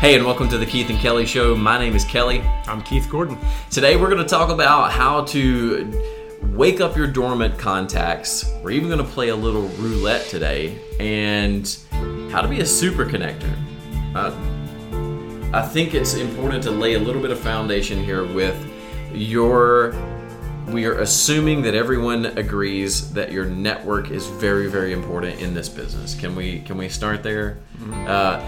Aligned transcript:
Hey, 0.00 0.14
and 0.14 0.24
welcome 0.24 0.48
to 0.50 0.58
the 0.58 0.64
Keith 0.64 0.90
and 0.90 0.98
Kelly 1.00 1.26
Show. 1.26 1.56
My 1.56 1.76
name 1.76 1.96
is 1.96 2.04
Kelly. 2.04 2.40
I'm 2.68 2.82
Keith 2.82 3.10
Gordon. 3.10 3.36
Today, 3.68 3.96
we're 3.96 4.08
going 4.08 4.22
to 4.22 4.28
talk 4.28 4.48
about 4.48 4.92
how 4.92 5.24
to 5.24 6.40
wake 6.52 6.80
up 6.80 6.96
your 6.96 7.08
dormant 7.08 7.58
contacts. 7.58 8.48
We're 8.62 8.70
even 8.70 8.86
going 8.88 9.04
to 9.04 9.12
play 9.12 9.30
a 9.30 9.36
little 9.36 9.66
roulette 9.70 10.28
today, 10.28 10.78
and 11.00 11.76
how 12.30 12.42
to 12.42 12.46
be 12.46 12.60
a 12.60 12.64
super 12.64 13.04
connector. 13.04 13.52
Uh, 14.14 14.32
I 15.52 15.66
think 15.66 15.94
it's 15.94 16.14
important 16.14 16.62
to 16.62 16.70
lay 16.70 16.94
a 16.94 17.00
little 17.00 17.20
bit 17.20 17.32
of 17.32 17.40
foundation 17.40 18.02
here 18.04 18.24
with 18.24 18.56
your. 19.12 19.96
We 20.68 20.84
are 20.84 21.00
assuming 21.00 21.62
that 21.62 21.74
everyone 21.74 22.26
agrees 22.26 23.12
that 23.14 23.32
your 23.32 23.46
network 23.46 24.12
is 24.12 24.28
very, 24.28 24.68
very 24.68 24.92
important 24.92 25.40
in 25.40 25.54
this 25.54 25.68
business. 25.68 26.14
Can 26.14 26.36
we 26.36 26.60
can 26.60 26.78
we 26.78 26.88
start 26.88 27.24
there? 27.24 27.58
Uh, 28.06 28.46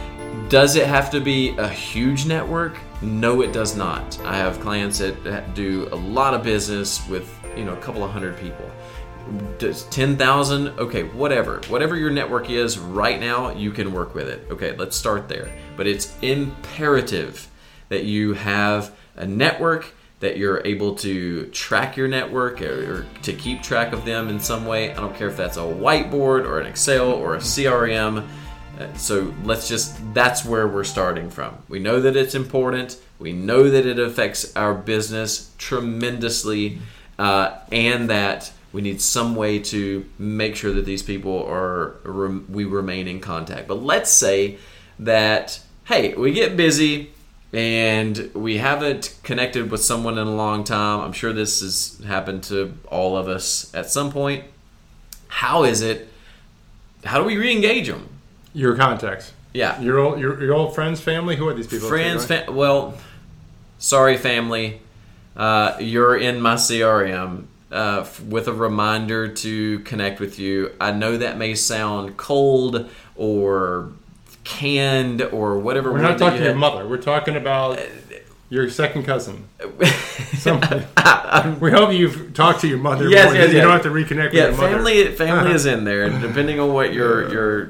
does 0.49 0.77
it 0.77 0.87
have 0.87 1.11
to 1.11 1.21
be 1.21 1.57
a 1.57 1.69
huge 1.69 2.27
network? 2.27 2.77
No, 3.03 3.41
it 3.41 3.53
does 3.53 3.77
not. 3.77 4.19
I 4.25 4.37
have 4.37 4.61
clients 4.61 4.99
that 4.99 5.55
do 5.55 5.89
a 5.93 5.97
lot 5.97 6.35
of 6.35 6.43
business 6.43 7.07
with 7.09 7.33
you 7.57 7.65
know 7.65 7.75
a 7.75 7.81
couple 7.81 8.05
of 8.05 8.11
hundred 8.11 8.37
people. 8.39 8.71
Does 9.59 9.85
ten 9.85 10.17
thousand? 10.17 10.69
Okay, 10.79 11.05
whatever. 11.05 11.61
Whatever 11.69 11.97
your 11.97 12.11
network 12.11 12.51
is 12.51 12.79
right 12.79 13.21
now, 13.21 13.51
you 13.51 13.71
can 13.71 13.93
work 13.93 14.15
with 14.15 14.29
it. 14.29 14.47
Okay, 14.51 14.77
let's 14.77 14.97
start 14.97 15.29
there. 15.29 15.51
But 15.77 15.87
it's 15.87 16.17
imperative 16.21 17.49
that 17.89 18.05
you 18.05 18.35
have 18.35 18.95
a 19.17 19.27
network 19.27 19.93
that 20.21 20.37
you're 20.37 20.61
able 20.67 20.95
to 20.95 21.47
track 21.47 21.97
your 21.97 22.07
network 22.07 22.61
or, 22.61 23.01
or 23.01 23.07
to 23.23 23.33
keep 23.33 23.63
track 23.63 23.93
of 23.93 24.05
them 24.05 24.29
in 24.29 24.39
some 24.39 24.67
way. 24.67 24.93
I 24.93 24.95
don't 24.95 25.17
care 25.17 25.29
if 25.29 25.37
that's 25.37 25.57
a 25.57 25.61
whiteboard 25.61 26.45
or 26.45 26.61
an 26.61 26.67
Excel 26.67 27.11
or 27.13 27.35
a 27.35 27.39
CRM. 27.39 28.29
Uh, 28.81 28.95
So 28.95 29.35
let's 29.45 29.69
just, 29.69 29.99
that's 30.15 30.45
where 30.45 30.67
we're 30.67 30.85
starting 30.85 31.31
from. 31.31 31.59
We 31.69 31.79
know 31.79 32.01
that 32.01 32.17
it's 32.17 32.35
important. 32.35 32.99
We 33.19 33.33
know 33.33 33.69
that 33.69 33.85
it 33.87 33.99
affects 33.99 34.57
our 34.57 34.75
business 34.75 35.53
tremendously, 35.59 36.79
uh, 37.19 37.59
and 37.71 38.09
that 38.09 38.51
we 38.73 38.81
need 38.81 39.01
some 39.01 39.35
way 39.37 39.59
to 39.59 40.07
make 40.19 40.57
sure 40.57 40.73
that 40.73 40.87
these 40.87 41.03
people 41.03 41.45
are, 41.47 41.97
we 42.49 42.65
remain 42.65 43.09
in 43.09 43.21
contact. 43.21 43.69
But 43.69 43.83
let's 43.83 44.11
say 44.11 44.59
that, 45.01 45.61
hey, 45.85 46.15
we 46.15 46.33
get 46.33 46.57
busy 46.57 47.11
and 47.53 48.31
we 48.33 48.59
haven't 48.59 49.19
connected 49.25 49.71
with 49.71 49.83
someone 49.83 50.19
in 50.19 50.27
a 50.27 50.35
long 50.35 50.63
time. 50.63 51.01
I'm 51.01 51.13
sure 51.13 51.33
this 51.33 51.61
has 51.61 52.01
happened 52.07 52.45
to 52.45 52.75
all 52.89 53.17
of 53.17 53.29
us 53.29 53.75
at 53.75 53.91
some 53.91 54.13
point. 54.13 54.45
How 55.27 55.65
is 55.65 55.83
it? 55.83 56.09
How 57.05 57.19
do 57.19 57.25
we 57.25 57.37
re-engage 57.37 57.89
them? 57.89 58.09
Your 58.53 58.77
contacts. 58.77 59.33
Yeah, 59.53 59.81
Your 59.81 59.99
old, 59.99 60.21
your, 60.21 60.41
your 60.43 60.55
old 60.55 60.75
friends, 60.75 61.01
family. 61.01 61.35
Who 61.37 61.49
are 61.49 61.55
these 61.55 61.67
people? 61.67 61.89
friends. 61.89 62.29
Well, 62.49 62.95
sorry, 63.79 64.17
family. 64.17 64.81
Uh, 65.37 65.77
you're 65.81 66.17
in 66.17 66.41
my 66.41 66.55
CRM 66.55 67.45
uh, 67.73 68.01
f- 68.03 68.21
with 68.23 68.47
a 68.47 68.53
reminder 68.53 69.27
to 69.29 69.81
connect 69.81 70.21
with 70.21 70.39
you. 70.39 70.73
I 70.81 70.93
know 70.93 71.17
that 71.17 71.37
may 71.37 71.55
sound 71.57 72.17
cold 72.17 72.89
or 73.17 73.91
canned 74.45 75.23
or 75.23 75.59
whatever. 75.59 75.93
We're 75.93 76.01
not 76.03 76.19
talking 76.19 76.39
you 76.41 76.45
your 76.47 76.55
mother. 76.55 76.87
We're 76.87 76.97
talking 76.99 77.35
about 77.37 77.81
your 78.51 78.69
second 78.71 79.05
cousin. 79.05 79.45
Somebody. 80.35 80.85
We 81.61 81.71
hope 81.71 81.93
you've 81.93 82.35
talked 82.35 82.61
to 82.63 82.69
your 82.69 82.79
mother. 82.79 83.09
Yes, 83.09 83.27
more. 83.27 83.35
yes, 83.37 83.51
You 83.51 83.57
yes. 83.59 83.63
don't 83.63 83.73
have 83.73 83.83
to 83.85 83.89
reconnect 83.91 84.33
yeah, 84.33 84.49
with 84.49 84.59
your 84.59 84.69
mother. 84.71 84.77
family 84.77 85.07
family 85.17 85.33
Uh-huh. 85.47 85.49
is 85.55 85.65
in 85.67 85.85
there, 85.85 86.09
depending 86.11 86.59
on 86.61 86.73
what 86.73 86.93
your 86.93 87.31
your 87.33 87.67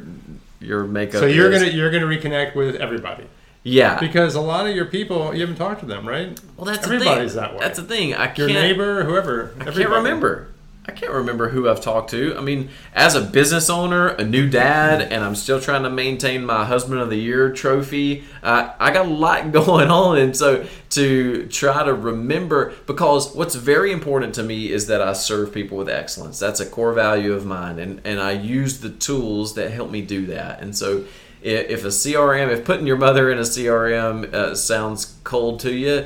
your 0.61 0.85
makeup. 0.85 1.21
So 1.21 1.27
you're 1.27 1.51
is. 1.51 1.63
gonna 1.63 1.73
you're 1.73 1.91
gonna 1.91 2.07
reconnect 2.07 2.55
with 2.55 2.77
everybody 2.77 3.25
yeah. 3.63 3.99
because 3.99 4.35
a 4.35 4.41
lot 4.41 4.67
of 4.67 4.75
your 4.75 4.87
people 4.87 5.35
you 5.35 5.41
haven't 5.41 5.57
talked 5.57 5.81
to 5.81 5.87
them, 5.87 6.07
right? 6.07 6.39
Well, 6.57 6.67
that's 6.67 6.85
everybody's 6.85 7.35
that 7.35 7.53
way. 7.53 7.61
That's 7.61 7.79
the 7.79 7.85
thing. 7.85 8.15
I 8.15 8.29
can't. 8.29 8.53
neighbor, 8.53 9.05
whoever. 9.05 9.55
I 9.61 9.65
can't 9.65 9.91
remember. 9.91 10.49
I 10.87 10.93
can't 10.93 11.13
remember 11.13 11.51
who 11.51 11.69
I've 11.69 11.83
talked 11.83 12.11
to. 12.11 12.35
I 12.39 12.41
mean, 12.41 12.71
as 12.95 13.15
a 13.15 13.21
business 13.21 13.69
owner, 13.69 14.09
a 14.09 14.25
new 14.25 14.49
dad, 14.49 15.03
and 15.03 15.23
I'm 15.23 15.35
still 15.35 15.61
trying 15.61 15.83
to 15.83 15.91
maintain 15.91 16.45
my 16.45 16.65
husband 16.65 17.01
of 17.01 17.11
the 17.11 17.17
year 17.17 17.53
trophy. 17.53 18.25
Uh, 18.43 18.73
I 18.79 18.91
got 18.91 19.05
a 19.05 19.11
lot 19.11 19.53
going 19.53 19.91
on, 19.91 20.17
and 20.17 20.35
so 20.35 20.67
to 20.91 21.47
try 21.49 21.85
to 21.85 21.93
remember, 21.93 22.73
because 22.87 23.35
what's 23.35 23.55
very 23.55 23.93
important 23.93 24.35
to 24.37 24.43
me 24.43 24.71
is 24.71 24.87
that 24.87 25.03
I 25.03 25.13
serve 25.13 25.53
people 25.53 25.77
with 25.77 25.89
excellence. 25.91 26.39
That's 26.39 26.61
a 26.61 26.67
core 26.67 26.95
value 26.95 27.35
of 27.35 27.45
mine, 27.45 27.79
and 27.79 28.01
and 28.05 28.19
I 28.19 28.33
use 28.33 28.81
the 28.81 28.91
tools 28.91 29.55
that 29.55 29.71
help 29.71 29.91
me 29.91 30.03
do 30.03 30.27
that. 30.27 30.61
And 30.61 30.77
so. 30.77 31.05
If 31.43 31.85
a 31.85 31.89
CRM, 31.89 32.51
if 32.51 32.67
putting 32.67 32.87
your 32.87 32.99
mother 32.99 33.33
in 33.33 33.39
a 33.39 33.45
CRM 33.45 34.31
uh, 34.31 34.55
sounds 34.55 35.17
cold 35.25 35.61
to 35.61 35.73
you, 35.73 36.05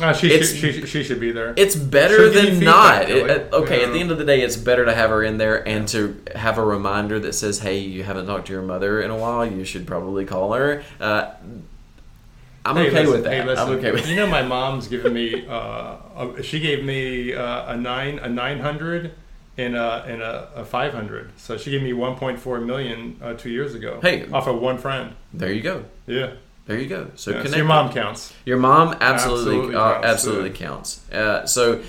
Uh, 0.00 0.12
she, 0.12 0.28
should, 0.30 0.44
she, 0.56 0.86
she 0.86 1.02
should 1.02 1.20
be 1.20 1.30
there. 1.32 1.52
it's 1.56 1.76
better 1.76 2.16
She'll 2.16 2.32
give 2.32 2.44
you 2.44 2.50
than 2.50 2.58
feedback, 2.60 3.08
not. 3.08 3.10
It- 3.10 3.52
okay, 3.52 3.84
at 3.84 3.92
the 3.92 4.00
end 4.00 4.10
of 4.10 4.18
the 4.18 4.24
day, 4.24 4.40
it's 4.40 4.56
better 4.56 4.84
to 4.84 4.94
have 4.94 5.10
her 5.10 5.22
in 5.22 5.36
there 5.38 5.66
and 5.68 5.86
to 5.88 6.20
have 6.34 6.58
a 6.58 6.64
reminder 6.64 7.18
that 7.20 7.34
says, 7.34 7.58
"Hey, 7.60 7.78
you 7.78 8.02
haven't 8.04 8.26
talked 8.26 8.46
to 8.46 8.52
your 8.52 8.62
mother 8.62 9.00
in 9.02 9.10
a 9.10 9.16
while. 9.16 9.44
You 9.44 9.64
should 9.64 9.86
probably 9.86 10.24
call 10.24 10.52
her." 10.54 10.82
Uh, 11.00 11.30
I'm 12.64 12.76
Hey, 12.76 12.88
okay 12.88 12.90
listen, 13.00 13.12
with 13.12 13.24
that. 13.24 13.32
hey, 13.32 13.44
listen, 13.44 13.68
I'm 13.68 13.74
okay 13.78 13.92
with. 13.92 14.06
You 14.08 14.16
know, 14.16 14.26
my 14.26 14.42
mom's 14.42 14.86
given 14.86 15.14
me. 15.14 15.46
Uh, 15.48 15.96
a, 16.16 16.42
she 16.42 16.60
gave 16.60 16.84
me 16.84 17.32
uh, 17.34 17.72
a 17.72 17.76
nine, 17.76 18.18
a 18.18 18.28
nine 18.28 18.60
hundred, 18.60 19.12
and 19.56 19.74
a 19.74 20.04
and 20.06 20.20
a, 20.20 20.50
a 20.56 20.64
five 20.64 20.92
hundred. 20.92 21.30
So 21.38 21.56
she 21.56 21.70
gave 21.70 21.82
me 21.82 21.94
one 21.94 22.16
point 22.16 22.38
four 22.38 22.60
million 22.60 23.16
uh, 23.22 23.32
two 23.34 23.48
years 23.50 23.74
ago. 23.74 23.98
Hey. 24.02 24.28
off 24.30 24.46
of 24.46 24.60
one 24.60 24.76
friend. 24.76 25.14
There 25.32 25.50
you 25.52 25.62
go. 25.62 25.84
Yeah, 26.06 26.32
There 26.70 26.78
you 26.78 26.86
go. 26.86 27.10
So 27.16 27.32
yeah. 27.32 27.42
So 27.42 27.56
your 27.56 27.64
mom 27.64 27.92
counts. 27.92 28.32
Your 28.44 28.56
mom 28.56 28.96
absolutely 29.00 29.74
Absolutely 29.74 29.74
uh, 29.74 29.92
counts, 29.92 30.06
absolutely 30.06 30.50
counts. 30.50 31.10
Uh, 31.12 31.44
so, 31.44 31.82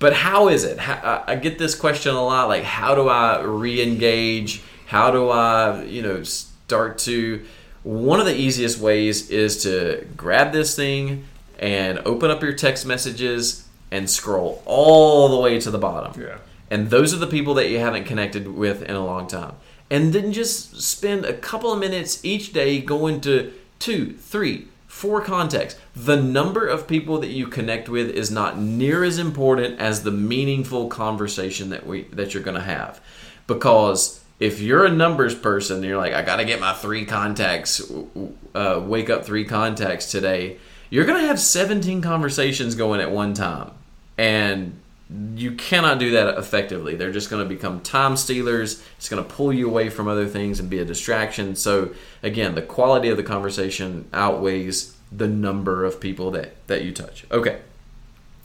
but 0.00 0.12
how 0.12 0.48
is 0.48 0.64
it? 0.64 0.78
How, 0.78 1.24
I 1.26 1.32
I 1.32 1.36
get 1.36 1.58
this 1.58 1.74
question 1.74 2.14
a 2.14 2.22
lot. 2.22 2.46
Like, 2.46 2.62
how 2.62 2.94
do 2.94 3.08
I 3.08 3.40
re-engage? 3.40 4.62
How 4.84 5.10
do 5.10 5.30
I, 5.30 5.82
you 5.84 6.02
know, 6.02 6.24
start 6.24 6.98
to? 6.98 7.42
One 7.84 8.20
of 8.20 8.26
the 8.26 8.36
easiest 8.36 8.78
ways 8.78 9.30
is 9.30 9.62
to 9.62 10.06
grab 10.14 10.52
this 10.52 10.76
thing 10.76 11.24
and 11.58 11.98
open 12.00 12.30
up 12.30 12.42
your 12.42 12.52
text 12.52 12.84
messages 12.84 13.66
and 13.90 14.10
scroll 14.10 14.62
all 14.66 15.30
the 15.30 15.40
way 15.40 15.58
to 15.58 15.70
the 15.70 15.78
bottom. 15.78 16.20
Yeah. 16.20 16.36
And 16.70 16.90
those 16.90 17.14
are 17.14 17.18
the 17.18 17.26
people 17.26 17.54
that 17.54 17.70
you 17.70 17.78
haven't 17.78 18.04
connected 18.04 18.46
with 18.46 18.82
in 18.82 18.94
a 18.94 19.02
long 19.02 19.26
time. 19.26 19.54
And 19.90 20.12
then 20.12 20.34
just 20.34 20.82
spend 20.82 21.24
a 21.24 21.32
couple 21.32 21.72
of 21.72 21.78
minutes 21.78 22.22
each 22.22 22.52
day 22.52 22.78
going 22.82 23.22
to 23.22 23.54
two, 23.78 24.12
three, 24.14 24.68
four 24.86 25.20
contacts. 25.20 25.76
The 25.94 26.16
number 26.16 26.66
of 26.66 26.88
people 26.88 27.18
that 27.20 27.28
you 27.28 27.46
connect 27.46 27.88
with 27.88 28.10
is 28.10 28.30
not 28.30 28.58
near 28.58 29.04
as 29.04 29.18
important 29.18 29.78
as 29.78 30.02
the 30.02 30.10
meaningful 30.10 30.88
conversation 30.88 31.70
that 31.70 31.86
we 31.86 32.04
that 32.04 32.34
you're 32.34 32.42
going 32.42 32.56
to 32.56 32.62
have. 32.62 33.00
Because 33.46 34.22
if 34.40 34.60
you're 34.60 34.84
a 34.84 34.90
numbers 34.90 35.34
person, 35.34 35.82
you're 35.82 35.96
like, 35.96 36.14
I 36.14 36.22
got 36.22 36.36
to 36.36 36.44
get 36.44 36.60
my 36.60 36.72
three 36.72 37.04
contacts, 37.04 37.90
uh, 38.54 38.80
wake 38.84 39.10
up 39.10 39.24
three 39.24 39.44
contacts 39.44 40.10
today. 40.10 40.58
You're 40.90 41.04
going 41.04 41.20
to 41.20 41.26
have 41.26 41.40
17 41.40 42.00
conversations 42.00 42.74
going 42.74 43.00
at 43.00 43.10
one 43.10 43.34
time, 43.34 43.72
and 44.16 44.80
you 45.34 45.52
cannot 45.52 45.98
do 45.98 46.10
that 46.10 46.36
effectively. 46.36 46.94
They're 46.94 47.12
just 47.12 47.30
going 47.30 47.42
to 47.42 47.48
become 47.48 47.80
time 47.80 48.16
stealers. 48.16 48.82
It's 48.98 49.08
going 49.08 49.22
to 49.22 49.28
pull 49.28 49.52
you 49.52 49.68
away 49.68 49.88
from 49.88 50.06
other 50.06 50.26
things 50.26 50.60
and 50.60 50.68
be 50.68 50.78
a 50.80 50.84
distraction. 50.84 51.56
So 51.56 51.94
again, 52.22 52.54
the 52.54 52.62
quality 52.62 53.08
of 53.08 53.16
the 53.16 53.22
conversation 53.22 54.08
outweighs 54.12 54.94
the 55.10 55.26
number 55.26 55.84
of 55.86 56.00
people 56.00 56.30
that 56.32 56.66
that 56.66 56.82
you 56.84 56.92
touch. 56.92 57.24
Okay. 57.30 57.60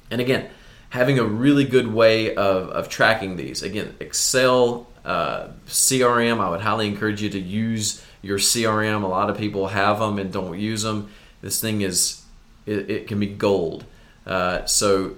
And 0.09 0.21
again, 0.21 0.49
having 0.91 1.19
a 1.19 1.23
really 1.23 1.65
good 1.65 1.87
way 1.87 2.35
of, 2.35 2.69
of 2.69 2.87
tracking 2.87 3.35
these. 3.35 3.63
Again, 3.63 3.95
Excel, 3.99 4.87
uh, 5.03 5.47
CRM, 5.67 6.39
I 6.39 6.49
would 6.49 6.61
highly 6.61 6.87
encourage 6.87 7.21
you 7.21 7.29
to 7.31 7.39
use 7.39 8.05
your 8.21 8.37
CRM. 8.37 9.03
A 9.03 9.07
lot 9.07 9.29
of 9.29 9.37
people 9.37 9.67
have 9.67 9.99
them 9.99 10.19
and 10.19 10.31
don't 10.31 10.57
use 10.57 10.83
them. 10.83 11.09
This 11.41 11.59
thing 11.59 11.81
is, 11.81 12.21
it, 12.65 12.89
it 12.89 13.07
can 13.07 13.19
be 13.19 13.27
gold. 13.27 13.85
Uh, 14.25 14.65
so 14.65 15.15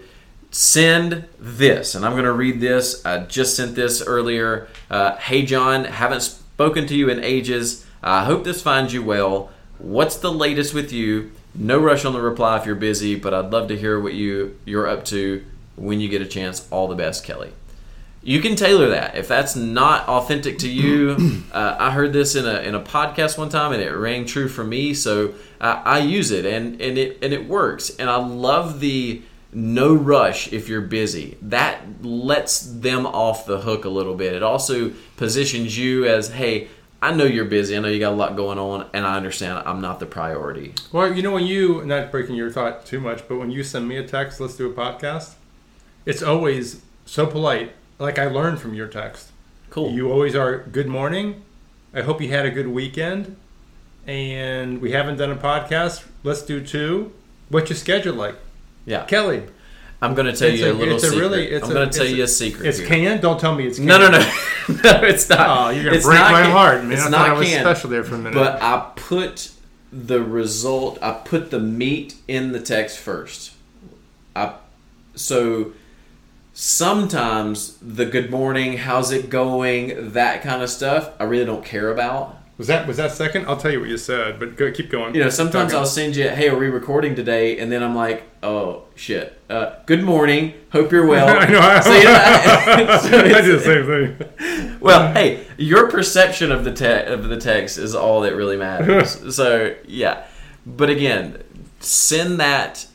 send 0.55 1.25
this, 1.37 1.95
and 1.95 2.05
I'm 2.05 2.13
going 2.13 2.23
to 2.23 2.31
read 2.31 2.61
this. 2.61 3.05
I 3.05 3.25
just 3.25 3.57
sent 3.57 3.75
this 3.75 4.01
earlier. 4.01 4.69
Uh, 4.89 5.17
hey, 5.17 5.43
John, 5.43 5.83
haven't 5.83 6.21
spoken 6.21 6.87
to 6.87 6.95
you 6.95 7.09
in 7.09 7.21
ages. 7.21 7.85
I 8.01 8.23
hope 8.23 8.45
this 8.45 8.61
finds 8.61 8.93
you 8.93 9.03
well. 9.03 9.51
What's 9.79 10.15
the 10.15 10.31
latest 10.31 10.73
with 10.73 10.93
you? 10.93 11.33
No 11.53 11.77
rush 11.77 12.05
on 12.05 12.13
the 12.13 12.21
reply 12.21 12.57
if 12.57 12.65
you're 12.65 12.75
busy, 12.75 13.15
but 13.15 13.33
I'd 13.33 13.51
love 13.51 13.67
to 13.67 13.77
hear 13.77 13.99
what 13.99 14.13
you 14.13 14.57
you're 14.63 14.87
up 14.87 15.03
to 15.05 15.43
when 15.75 15.99
you 15.99 16.07
get 16.07 16.21
a 16.21 16.25
chance. 16.25 16.65
All 16.71 16.87
the 16.87 16.95
best, 16.95 17.25
Kelly. 17.25 17.51
You 18.23 18.39
can 18.39 18.55
tailor 18.55 18.87
that 18.89 19.17
if 19.17 19.27
that's 19.27 19.57
not 19.57 20.07
authentic 20.07 20.59
to 20.59 20.69
you. 20.69 21.43
uh, 21.51 21.75
I 21.77 21.91
heard 21.91 22.13
this 22.13 22.33
in 22.33 22.45
a 22.45 22.61
in 22.61 22.75
a 22.75 22.81
podcast 22.81 23.37
one 23.37 23.49
time, 23.49 23.73
and 23.73 23.81
it 23.81 23.91
rang 23.91 24.25
true 24.25 24.47
for 24.47 24.63
me. 24.63 24.93
So 24.93 25.33
I, 25.59 25.71
I 25.71 25.99
use 25.99 26.31
it, 26.31 26.45
and 26.45 26.81
and 26.81 26.97
it 26.97 27.17
and 27.21 27.33
it 27.33 27.45
works. 27.45 27.89
And 27.97 28.09
I 28.09 28.15
love 28.15 28.79
the 28.79 29.21
no 29.55 29.95
rush 29.95 30.51
if 30.51 30.67
you're 30.67 30.81
busy. 30.81 31.37
That 31.41 32.03
lets 32.03 32.59
them 32.59 33.05
off 33.05 33.45
the 33.45 33.61
hook 33.61 33.85
a 33.85 33.89
little 33.89 34.13
bit. 34.13 34.33
It 34.33 34.43
also 34.43 34.91
positions 35.15 35.77
you 35.77 36.05
as, 36.05 36.29
hey, 36.29 36.67
I 37.01 37.13
know 37.13 37.23
you're 37.23 37.45
busy. 37.45 37.77
I 37.77 37.79
know 37.79 37.87
you 37.87 37.99
got 37.99 38.11
a 38.11 38.15
lot 38.15 38.35
going 38.35 38.59
on, 38.59 38.89
and 38.93 39.05
I 39.05 39.15
understand 39.15 39.63
I'm 39.65 39.79
not 39.79 40.01
the 40.01 40.05
priority. 40.05 40.73
Well, 40.91 41.13
you 41.13 41.23
know, 41.23 41.31
when 41.31 41.45
you, 41.45 41.85
not 41.85 42.11
breaking 42.11 42.35
your 42.35 42.49
thought 42.49 42.85
too 42.85 42.99
much, 42.99 43.27
but 43.29 43.37
when 43.37 43.49
you 43.49 43.63
send 43.63 43.87
me 43.87 43.95
a 43.95 44.05
text, 44.05 44.41
let's 44.41 44.57
do 44.57 44.69
a 44.69 44.73
podcast, 44.73 45.35
it's 46.05 46.21
always 46.21 46.81
so 47.05 47.25
polite. 47.25 47.71
Like 47.97 48.19
I 48.19 48.27
learned 48.27 48.59
from 48.59 48.73
your 48.73 48.87
text. 48.87 49.31
Cool. 49.69 49.91
You 49.91 50.11
always 50.11 50.35
are, 50.35 50.59
good 50.59 50.87
morning. 50.87 51.43
I 51.93 52.01
hope 52.01 52.21
you 52.21 52.27
had 52.29 52.45
a 52.45 52.51
good 52.51 52.67
weekend. 52.67 53.37
And 54.05 54.81
we 54.81 54.91
haven't 54.91 55.17
done 55.17 55.31
a 55.31 55.35
podcast. 55.37 56.05
Let's 56.23 56.41
do 56.41 56.63
two. 56.63 57.13
What's 57.49 57.69
your 57.69 57.77
schedule 57.77 58.15
like? 58.15 58.35
Yeah. 58.85 59.05
Kelly. 59.05 59.43
I'm 60.01 60.13
going 60.13 60.27
to 60.27 60.33
tell 60.37 60.49
It's 60.49 60.59
you 60.59 60.71
a, 60.71 60.73
little 60.73 60.95
it's 60.95 61.03
a 61.05 61.09
secret. 61.09 61.21
really- 61.21 61.47
it's 61.47 61.65
I'm 61.67 61.73
going 61.73 61.89
to 61.89 61.97
tell 61.97 62.05
you 62.05 62.21
a- 62.21 62.25
a 62.25 62.27
secret. 62.27 62.67
It's 62.67 62.77
here. 62.79 62.87
can. 62.87 63.21
Don't 63.21 63.39
tell 63.39 63.55
me 63.55 63.65
it's 63.65 63.77
can. 63.77 63.87
No, 63.87 63.97
no, 63.97 64.09
no, 64.09 64.19
no. 64.19 65.01
It's 65.07 65.27
not. 65.29 65.39
Oh, 65.39 65.69
you're 65.69 65.85
gonna 65.85 66.01
break 66.01 66.19
my 66.19 66.41
can. 66.43 66.51
heart, 66.51 66.83
man. 66.83 66.91
It's 66.91 67.05
I 67.05 67.09
not 67.09 67.29
I 67.29 67.33
was 67.33 67.47
can. 67.47 67.61
special 67.61 67.89
there 67.89 68.03
for 68.03 68.15
a 68.15 68.17
minute. 68.17 68.33
But 68.35 68.61
I 68.61 68.91
put 68.95 69.51
the 69.91 70.21
result. 70.21 70.99
I 71.01 71.13
put 71.13 71.49
the 71.49 71.59
meat 71.59 72.15
in 72.27 72.51
the 72.51 72.59
text 72.59 72.99
first. 72.99 73.53
I 74.35 74.55
so 75.15 75.71
sometimes 76.53 77.77
the 77.81 78.05
good 78.05 78.29
morning, 78.31 78.77
how's 78.77 79.11
it 79.11 79.29
going, 79.29 80.11
that 80.13 80.41
kind 80.41 80.61
of 80.61 80.69
stuff. 80.69 81.11
I 81.19 81.23
really 81.23 81.45
don't 81.45 81.63
care 81.65 81.89
about. 81.91 82.37
Was 82.57 82.67
that 82.67 82.87
was 82.87 82.97
that 82.97 83.11
second? 83.11 83.47
I'll 83.47 83.57
tell 83.57 83.71
you 83.71 83.79
what 83.79 83.89
you 83.89 83.97
said, 83.97 84.39
but 84.39 84.55
go, 84.55 84.71
keep 84.71 84.89
going. 84.89 85.13
You 85.15 85.23
know, 85.23 85.29
sometimes. 85.29 85.73
I'll 85.73 85.85
send 85.85 86.15
you, 86.15 86.29
"Hey, 86.29 86.47
are 86.49 86.57
we 86.57 86.67
recording 86.67 87.15
today?" 87.15 87.59
And 87.59 87.71
then 87.71 87.83
I'm 87.83 87.95
like, 87.95 88.23
"Oh 88.41 88.83
shit! 88.95 89.37
Uh, 89.49 89.75
good 89.85 90.03
morning. 90.03 90.53
Hope 90.71 90.91
you're 90.91 91.05
well." 91.05 91.27
I 91.41 91.45
know. 91.47 91.59
I, 91.59 91.79
So, 91.81 91.93
you 91.93 92.03
know, 92.05 92.13
I- 92.13 92.97
so 92.99 93.19
I 93.19 93.41
do 93.41 93.57
the 93.57 93.63
same 93.63 93.85
thing. 93.85 94.75
Well, 94.85 95.13
hey, 95.13 95.47
your 95.57 95.89
perception 95.89 96.51
of 96.51 96.63
the 96.63 96.71
te- 96.71 97.11
of 97.11 97.23
the 97.27 97.37
text 97.37 97.79
is 97.79 97.95
all 97.95 98.21
that 98.21 98.35
really 98.35 98.55
matters. 98.55 99.35
so 99.35 99.73
yeah, 99.87 100.25
but 100.63 100.91
again, 100.91 101.41
send 101.79 102.39
that 102.39 102.85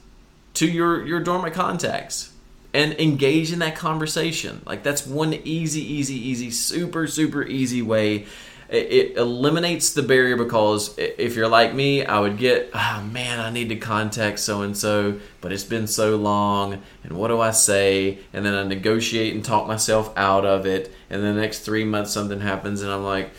to 0.55 0.67
your 0.71 1.05
your 1.05 1.19
dormant 1.19 1.53
contacts 1.53 2.33
and 2.73 2.93
engage 3.01 3.53
in 3.53 3.59
that 3.59 3.75
conversation. 3.75 4.63
Like 4.67 4.85
that's 4.85 5.05
one 5.05 5.35
easy, 5.35 5.81
easy, 5.83 6.15
easy, 6.15 6.51
super, 6.53 7.09
super 7.09 7.43
easy 7.45 7.83
way. 7.83 8.27
It, 8.71 9.17
eliminates 9.17 9.95
the 9.95 10.03
barrier 10.03 10.37
because 10.37 10.97
if 10.97 11.35
you're 11.35 11.49
like 11.49 11.75
me, 11.75 12.05
I 12.05 12.21
would 12.21 12.39
get, 12.39 12.71
oh 12.73 13.03
man, 13.11 13.41
I 13.41 13.51
need 13.51 13.69
to 13.71 13.77
contact 13.77 14.39
so 14.39 14.63
and 14.63 14.77
so, 14.77 15.19
but 15.41 15.51
it's 15.51 15.65
been 15.65 15.89
so 15.89 16.17
long, 16.17 16.81
and 17.03 17.13
what 17.15 17.29
do 17.29 17.41
I 17.41 17.51
say? 17.51 18.21
And 18.33 18.47
then 18.47 18.55
I 18.55 18.63
negotiate 18.63 19.35
and 19.35 19.45
talk 19.45 19.67
myself 19.67 20.17
out 20.17 20.45
of 20.45 20.67
it, 20.67 20.95
and 21.11 21.21
the 21.23 21.33
next 21.33 21.61
three 21.61 21.85
months 21.85 22.13
something 22.13 22.41
happens, 22.41 22.83
and 22.83 22.93
I'm 22.93 23.03
like, 23.03 23.33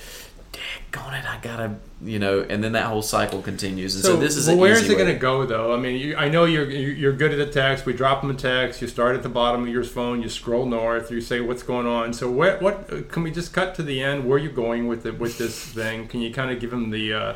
on 0.98 1.14
it, 1.14 1.26
I 1.26 1.40
gotta, 1.42 1.76
you 2.04 2.18
know, 2.20 2.42
and 2.42 2.64
then 2.64 2.72
that 2.72 2.86
whole 2.86 3.02
cycle 3.02 3.42
continues. 3.42 3.96
And 3.96 4.04
so, 4.04 4.16
this 4.16 4.36
is 4.36 4.48
well, 4.48 4.58
where 4.58 4.72
is 4.74 4.90
it 4.90 4.96
going 4.96 5.14
to 5.14 5.20
go 5.20 5.46
though? 5.46 5.74
I 5.74 5.78
mean, 5.78 6.00
you, 6.00 6.16
I 6.16 6.30
know 6.30 6.46
you're 6.46 6.70
you- 6.70 6.90
you're 6.90 7.14
good 7.14 7.32
at 7.32 7.38
the 7.38 7.52
text. 7.52 7.86
We 7.86 7.94
drop 7.94 8.22
them 8.22 8.32
a 8.32 8.34
text. 8.34 8.82
You 8.82 8.88
start 8.88 9.16
at 9.16 9.24
the 9.24 9.30
bottom 9.30 9.64
of 9.64 9.70
your 9.70 9.84
phone. 9.84 10.22
You 10.22 10.30
scroll 10.30 10.66
north. 10.66 11.12
You 11.12 11.22
say 11.22 11.42
what's 11.42 11.64
going 11.64 11.86
on. 11.88 12.14
So 12.14 12.30
what 12.30 12.62
what 12.62 13.10
can 13.12 13.24
we 13.24 13.32
just 13.32 13.54
cut 13.54 13.76
to 13.76 13.84
the 13.84 14.02
end? 14.02 14.26
Where 14.28 14.38
are 14.38 14.42
you 14.42 14.50
going 14.50 14.88
with 14.88 15.04
the 15.04 15.14
with 15.14 15.38
this 15.38 15.58
thing? 15.64 16.08
Can 16.08 16.22
you 16.22 16.34
kind 16.34 16.50
of 16.52 16.60
give 16.60 16.72
them 16.72 16.90
the 16.90 17.14
uh, 17.14 17.34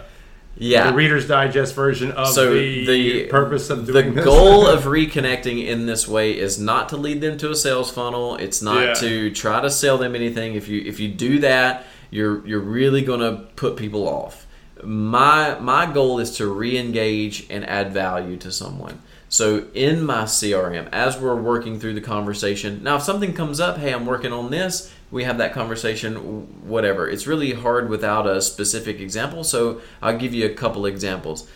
Yeah. 0.57 0.89
the 0.89 0.95
Reader's 0.97 1.27
Digest 1.27 1.75
version 1.75 2.12
of 2.13 2.29
So 2.29 2.53
the, 2.53 2.85
the- 2.88 3.25
purpose 3.27 3.69
of 3.69 3.85
the 3.85 3.94
doing 3.94 4.15
this? 4.15 4.25
goal 4.25 4.65
of 4.65 4.83
reconnecting 4.97 5.63
in 5.65 5.85
this 5.85 6.07
way 6.07 6.31
is 6.38 6.59
not 6.59 6.89
to 6.89 6.97
lead 6.97 7.21
them 7.21 7.38
to 7.38 7.51
a 7.51 7.56
sales 7.56 7.91
funnel 7.91 8.35
it's 8.38 8.62
not 8.62 8.81
Yeah. 8.83 8.94
to 8.95 9.31
try 9.31 9.62
to 9.62 9.69
sell 9.69 9.97
them 9.97 10.15
anything 10.15 10.56
if 10.56 10.67
you 10.67 10.81
if 10.85 11.00
you 11.00 11.09
do 11.09 11.39
that 11.39 11.85
you're 12.09 12.45
you're 12.47 12.62
really 12.62 13.01
going 13.03 13.19
to 13.19 13.44
put 13.57 13.75
people 13.75 14.07
off 14.07 14.47
my 14.83 15.57
my 15.60 15.86
goal 15.92 16.19
is 16.19 16.38
to 16.38 16.48
re-engage 16.48 17.48
and 17.50 17.66
add 17.66 17.94
value 17.94 18.36
to 18.36 18.51
someone 18.51 19.01
so 19.30 19.66
in 19.74 20.04
my 20.04 20.24
crm 20.24 20.88
as 20.92 21.18
we're 21.18 21.36
working 21.36 21.80
through 21.80 21.94
the 21.94 22.01
conversation 22.01 22.83
now 22.83 22.98
if 22.98 23.01
something 23.01 23.33
comes 23.33 23.60
up 23.60 23.77
hey 23.77 23.94
i'm 23.94 24.06
working 24.06 24.33
on 24.33 24.51
this 24.51 24.94
we 25.12 25.24
have 25.24 25.38
that 25.38 25.54
conversation 25.54 26.68
whatever 26.68 27.07
it's 27.07 27.25
really 27.25 27.54
hard 27.54 27.89
without 27.89 28.27
a 28.27 28.42
specific 28.42 29.00
example 29.00 29.44
so 29.44 29.80
i'll 30.01 30.18
give 30.18 30.33
you 30.33 30.45
a 30.45 30.54
couple 30.54 30.86
examples 30.86 31.48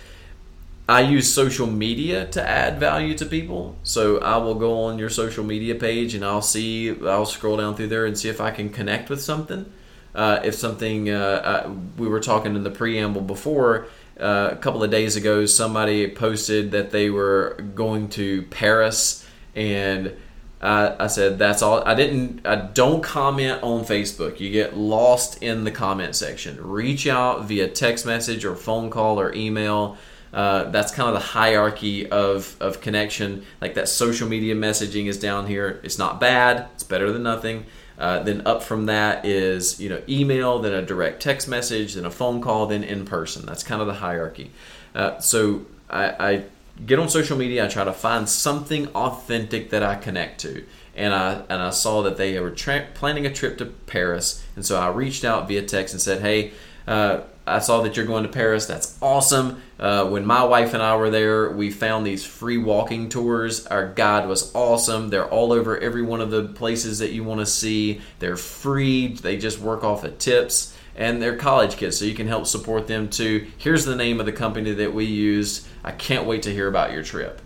I 0.90 1.02
use 1.02 1.32
social 1.32 1.68
media 1.68 2.26
to 2.30 2.42
add 2.42 2.80
value 2.80 3.16
to 3.20 3.26
people. 3.28 3.76
So 3.84 4.18
I 4.22 4.38
will 4.38 4.56
go 4.56 4.86
on 4.86 4.98
your 4.98 5.12
social 5.12 5.44
media 5.44 5.76
page 5.76 6.16
and 6.16 6.26
I'll 6.26 6.42
see, 6.42 6.90
I'll 7.06 7.28
scroll 7.28 7.58
down 7.58 7.76
through 7.76 7.90
there 7.90 8.08
and 8.08 8.18
see 8.18 8.28
if 8.28 8.42
I 8.42 8.50
can 8.50 8.70
connect 8.70 9.08
with 9.08 9.22
something. 9.22 9.72
Uh, 10.20 10.42
if 10.44 10.54
something, 10.54 11.10
uh, 11.10 11.64
uh, 11.66 11.74
we 11.98 12.06
were 12.06 12.20
talking 12.20 12.54
in 12.58 12.64
the 12.64 12.70
preamble 12.70 13.22
before, 13.22 13.88
uh, 14.20 14.50
a 14.52 14.56
couple 14.58 14.84
of 14.84 14.92
days 14.92 15.16
ago, 15.16 15.46
somebody 15.46 16.10
posted 16.10 16.72
that 16.72 16.92
they 16.92 17.10
were 17.10 17.56
going 17.74 18.10
to 18.10 18.42
Paris 18.44 19.26
and 19.56 20.14
I, 20.62 21.06
I 21.06 21.08
said 21.08 21.40
that's 21.40 21.62
all. 21.62 21.82
I 21.86 21.96
didn't. 21.96 22.46
I 22.46 22.58
don't 22.58 23.02
comment 23.02 23.64
on 23.64 23.86
Facebook. 23.86 24.42
You 24.42 24.52
get 24.52 24.76
lost 24.76 25.42
in 25.42 25.64
the 25.64 25.72
comment 25.72 26.18
section. 26.18 26.62
Reach 26.62 27.08
out 27.08 27.46
via 27.46 27.70
text 27.70 28.06
message 28.06 28.44
or 28.44 28.56
phone 28.56 28.90
call 28.90 29.22
or 29.22 29.34
email. 29.34 29.98
Uh, 30.34 30.66
that's 30.66 30.92
kind 30.92 31.08
of 31.08 31.14
the 31.14 31.28
hierarchy 31.28 32.10
of, 32.12 32.58
of 32.60 32.82
connection. 32.82 33.46
Like 33.62 33.76
that 33.76 33.88
social 33.88 34.28
media 34.28 34.54
messaging 34.54 35.06
is 35.06 35.18
down 35.18 35.48
here. 35.48 35.80
It's 35.82 35.98
not 35.98 36.20
bad. 36.20 36.68
It's 36.76 36.84
better 36.84 37.12
than 37.14 37.24
nothing. 37.24 37.66
Uh, 38.00 38.24
then 38.24 38.42
up 38.48 38.64
from 38.64 38.86
that 38.86 39.26
is 39.26 39.80
you 39.80 39.90
know 39.90 40.02
email, 40.08 40.60
then 40.60 40.74
a 40.74 40.82
direct 40.82 41.22
text 41.22 41.48
message, 41.48 41.96
then 41.96 42.06
a 42.06 42.12
phone 42.12 42.42
call, 42.42 42.66
then 42.66 42.84
in 42.84 43.06
person. 43.06 43.46
That's 43.46 43.64
kind 43.64 43.82
of 43.82 43.88
the 43.88 43.96
hierarchy. 43.96 44.52
Uh, 44.96 45.20
so 45.20 45.66
I, 45.90 46.06
I 46.34 46.44
get 46.86 46.98
on 46.98 47.10
social 47.10 47.38
media. 47.38 47.66
I 47.66 47.68
try 47.68 47.84
to 47.84 47.94
find 47.94 48.30
something 48.30 48.88
authentic 48.90 49.70
that 49.72 49.84
I 49.84 49.96
connect 49.96 50.40
to. 50.42 50.64
And 50.96 51.14
I 51.14 51.44
and 51.50 51.62
I 51.62 51.70
saw 51.72 52.02
that 52.04 52.18
they 52.18 52.40
were 52.40 52.52
tra- 52.52 52.88
planning 52.94 53.26
a 53.26 53.34
trip 53.34 53.58
to 53.60 53.66
Paris, 53.66 54.44
and 54.56 54.66
so 54.66 54.80
I 54.80 54.90
reached 54.90 55.24
out 55.24 55.48
via 55.48 55.62
text 55.62 55.94
and 55.94 56.02
said, 56.02 56.22
"Hey, 56.22 56.52
uh, 56.90 57.22
I 57.46 57.60
saw 57.60 57.82
that 57.82 57.96
you're 57.96 58.06
going 58.06 58.24
to 58.24 58.30
Paris. 58.30 58.66
That's 58.66 58.98
awesome. 59.02 59.62
Uh, 59.80 60.10
when 60.10 60.26
my 60.26 60.44
wife 60.44 60.74
and 60.74 60.82
I 60.84 60.96
were 60.96 61.10
there, 61.10 61.52
we 61.52 61.70
found 61.70 62.06
these 62.06 62.26
free 62.26 62.58
walking 62.58 63.10
tours. 63.10 63.66
Our 63.68 63.94
guide 63.94 64.28
was 64.28 64.54
awesome. 64.56 65.10
They're 65.10 65.30
all 65.30 65.54
over 65.54 65.78
every 65.78 66.02
one 66.02 66.20
of 66.20 66.32
the 66.32 66.46
places 66.46 67.00
that 67.00 67.12
you 67.12 67.24
want 67.24 67.42
to 67.42 67.46
see. 67.46 68.02
They're 68.18 68.36
free. 68.36 69.14
They 69.14 69.38
just 69.38 69.60
work 69.60 69.84
off 69.84 70.04
of 70.04 70.18
tips. 70.18 70.76
And 70.96 71.22
they're 71.22 71.38
college 71.38 71.78
kids, 71.78 71.98
so 71.98 72.06
you 72.06 72.16
can 72.16 72.28
help 72.28 72.46
support 72.46 72.88
them 72.88 73.10
too. 73.10 73.48
Here's 73.58 73.86
the 73.86 73.96
name 73.96 74.20
of 74.20 74.26
the 74.26 74.34
company 74.34 74.74
that 74.74 74.94
we 74.94 75.06
used. 75.06 75.66
I 75.84 75.92
can't 75.92 76.26
wait 76.26 76.42
to 76.44 76.52
hear 76.52 76.68
about 76.68 76.92
your 76.92 77.04
trip. 77.04 77.42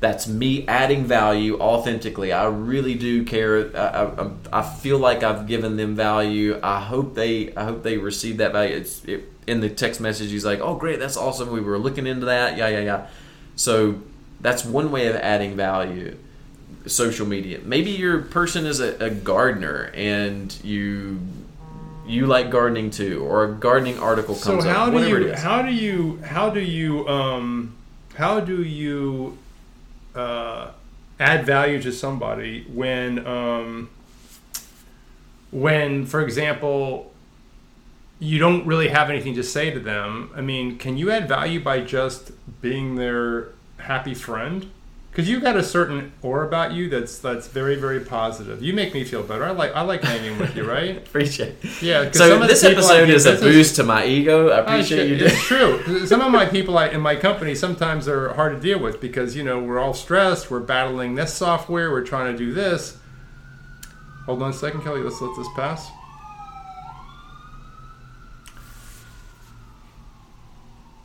That's 0.00 0.28
me 0.28 0.64
adding 0.68 1.04
value 1.06 1.58
authentically. 1.58 2.32
I 2.32 2.44
really 2.46 2.94
do 2.94 3.24
care. 3.24 3.76
I, 3.76 4.04
I, 4.04 4.30
I 4.60 4.62
feel 4.62 4.98
like 4.98 5.24
I've 5.24 5.48
given 5.48 5.76
them 5.76 5.96
value. 5.96 6.60
I 6.62 6.80
hope 6.80 7.14
they 7.14 7.52
I 7.56 7.64
hope 7.64 7.82
they 7.82 7.98
receive 7.98 8.36
that 8.36 8.52
value. 8.52 8.76
It's 8.76 9.04
it, 9.04 9.24
in 9.48 9.60
the 9.60 9.68
text 9.68 10.00
message. 10.00 10.30
He's 10.30 10.44
like, 10.44 10.60
"Oh, 10.60 10.76
great, 10.76 11.00
that's 11.00 11.16
awesome. 11.16 11.50
We 11.50 11.60
were 11.60 11.78
looking 11.78 12.06
into 12.06 12.26
that. 12.26 12.56
Yeah, 12.56 12.68
yeah, 12.68 12.80
yeah." 12.80 13.06
So 13.56 14.00
that's 14.40 14.64
one 14.64 14.92
way 14.92 15.08
of 15.08 15.16
adding 15.16 15.56
value. 15.56 16.16
Social 16.86 17.26
media. 17.26 17.58
Maybe 17.64 17.90
your 17.90 18.22
person 18.22 18.66
is 18.66 18.78
a, 18.80 18.96
a 19.04 19.10
gardener 19.10 19.90
and 19.94 20.56
you 20.64 21.18
you 22.06 22.26
like 22.26 22.50
gardening 22.50 22.90
too, 22.90 23.22
or 23.24 23.44
a 23.44 23.52
gardening 23.52 23.98
article 23.98 24.34
comes 24.36 24.62
So 24.64 24.70
how 24.70 24.86
up. 24.86 24.92
do 24.92 25.08
you 25.08 25.34
how 25.34 25.62
do 25.62 25.72
you 25.72 26.18
how 26.22 26.50
do 26.50 26.60
you 26.60 27.06
um 27.08 27.74
how 28.14 28.38
do 28.40 28.62
you 28.62 29.36
uh, 30.14 30.70
add 31.20 31.44
value 31.44 31.80
to 31.82 31.92
somebody 31.92 32.64
when 32.72 33.26
um 33.26 33.90
when 35.50 36.06
for 36.06 36.20
example 36.20 37.12
you 38.20 38.38
don't 38.38 38.66
really 38.66 38.88
have 38.88 39.10
anything 39.10 39.34
to 39.34 39.42
say 39.44 39.70
to 39.70 39.80
them. 39.80 40.30
I 40.34 40.40
mean 40.40 40.78
can 40.78 40.96
you 40.96 41.10
add 41.10 41.28
value 41.28 41.60
by 41.62 41.80
just 41.80 42.32
being 42.60 42.96
their 42.96 43.48
happy 43.78 44.14
friend 44.14 44.70
because 45.18 45.28
you've 45.28 45.42
got 45.42 45.56
a 45.56 45.62
certain 45.64 46.12
aura 46.22 46.46
about 46.46 46.72
you 46.72 46.88
that's 46.88 47.18
that's 47.18 47.48
very 47.48 47.74
very 47.74 47.98
positive 47.98 48.62
you 48.62 48.72
make 48.72 48.94
me 48.94 49.02
feel 49.02 49.22
better 49.22 49.44
i 49.44 49.50
like 49.50 49.74
i 49.74 49.80
like 49.80 50.00
hanging 50.02 50.38
with 50.38 50.54
you 50.56 50.62
right 50.62 50.96
appreciate. 51.06 51.56
it. 51.62 51.82
yeah 51.82 52.08
So 52.12 52.28
some 52.28 52.42
of 52.42 52.42
the 52.42 52.54
this 52.54 52.62
I 52.64 52.70
episode 52.70 53.10
is 53.10 53.26
a 53.26 53.34
boost 53.36 53.74
to 53.76 53.82
my 53.82 54.06
ego. 54.06 54.48
I 54.50 54.58
I 54.58 54.60
appreciate 54.60 54.98
should- 54.98 55.08
you 55.10 55.18
doing. 55.18 55.30
It's 55.32 55.42
true. 55.44 56.06
Some 56.06 56.20
of 56.20 56.30
my 56.30 56.46
people 56.46 56.78
I, 56.78 56.86
in 56.88 57.00
my 57.00 57.16
company 57.16 57.54
sometimes 57.56 58.06
are 58.06 58.32
hard 58.34 58.54
to 58.54 58.60
deal 58.60 58.78
with 58.78 59.00
because 59.00 59.34
you 59.34 59.42
know 59.42 59.58
we're 59.58 59.80
all 59.80 59.92
stressed. 59.94 60.50
We're 60.52 60.60
battling 60.60 61.16
this 61.16 61.34
software. 61.34 61.90
We're 61.90 62.04
trying 62.04 62.30
to 62.32 62.38
do 62.38 62.52
this. 62.52 62.96
Hold 64.26 64.42
on 64.42 64.50
a 64.50 64.52
second, 64.52 64.82
Kelly. 64.82 65.02
Let's 65.02 65.20
let 65.20 65.36
this 65.36 65.48
pass. 65.56 65.90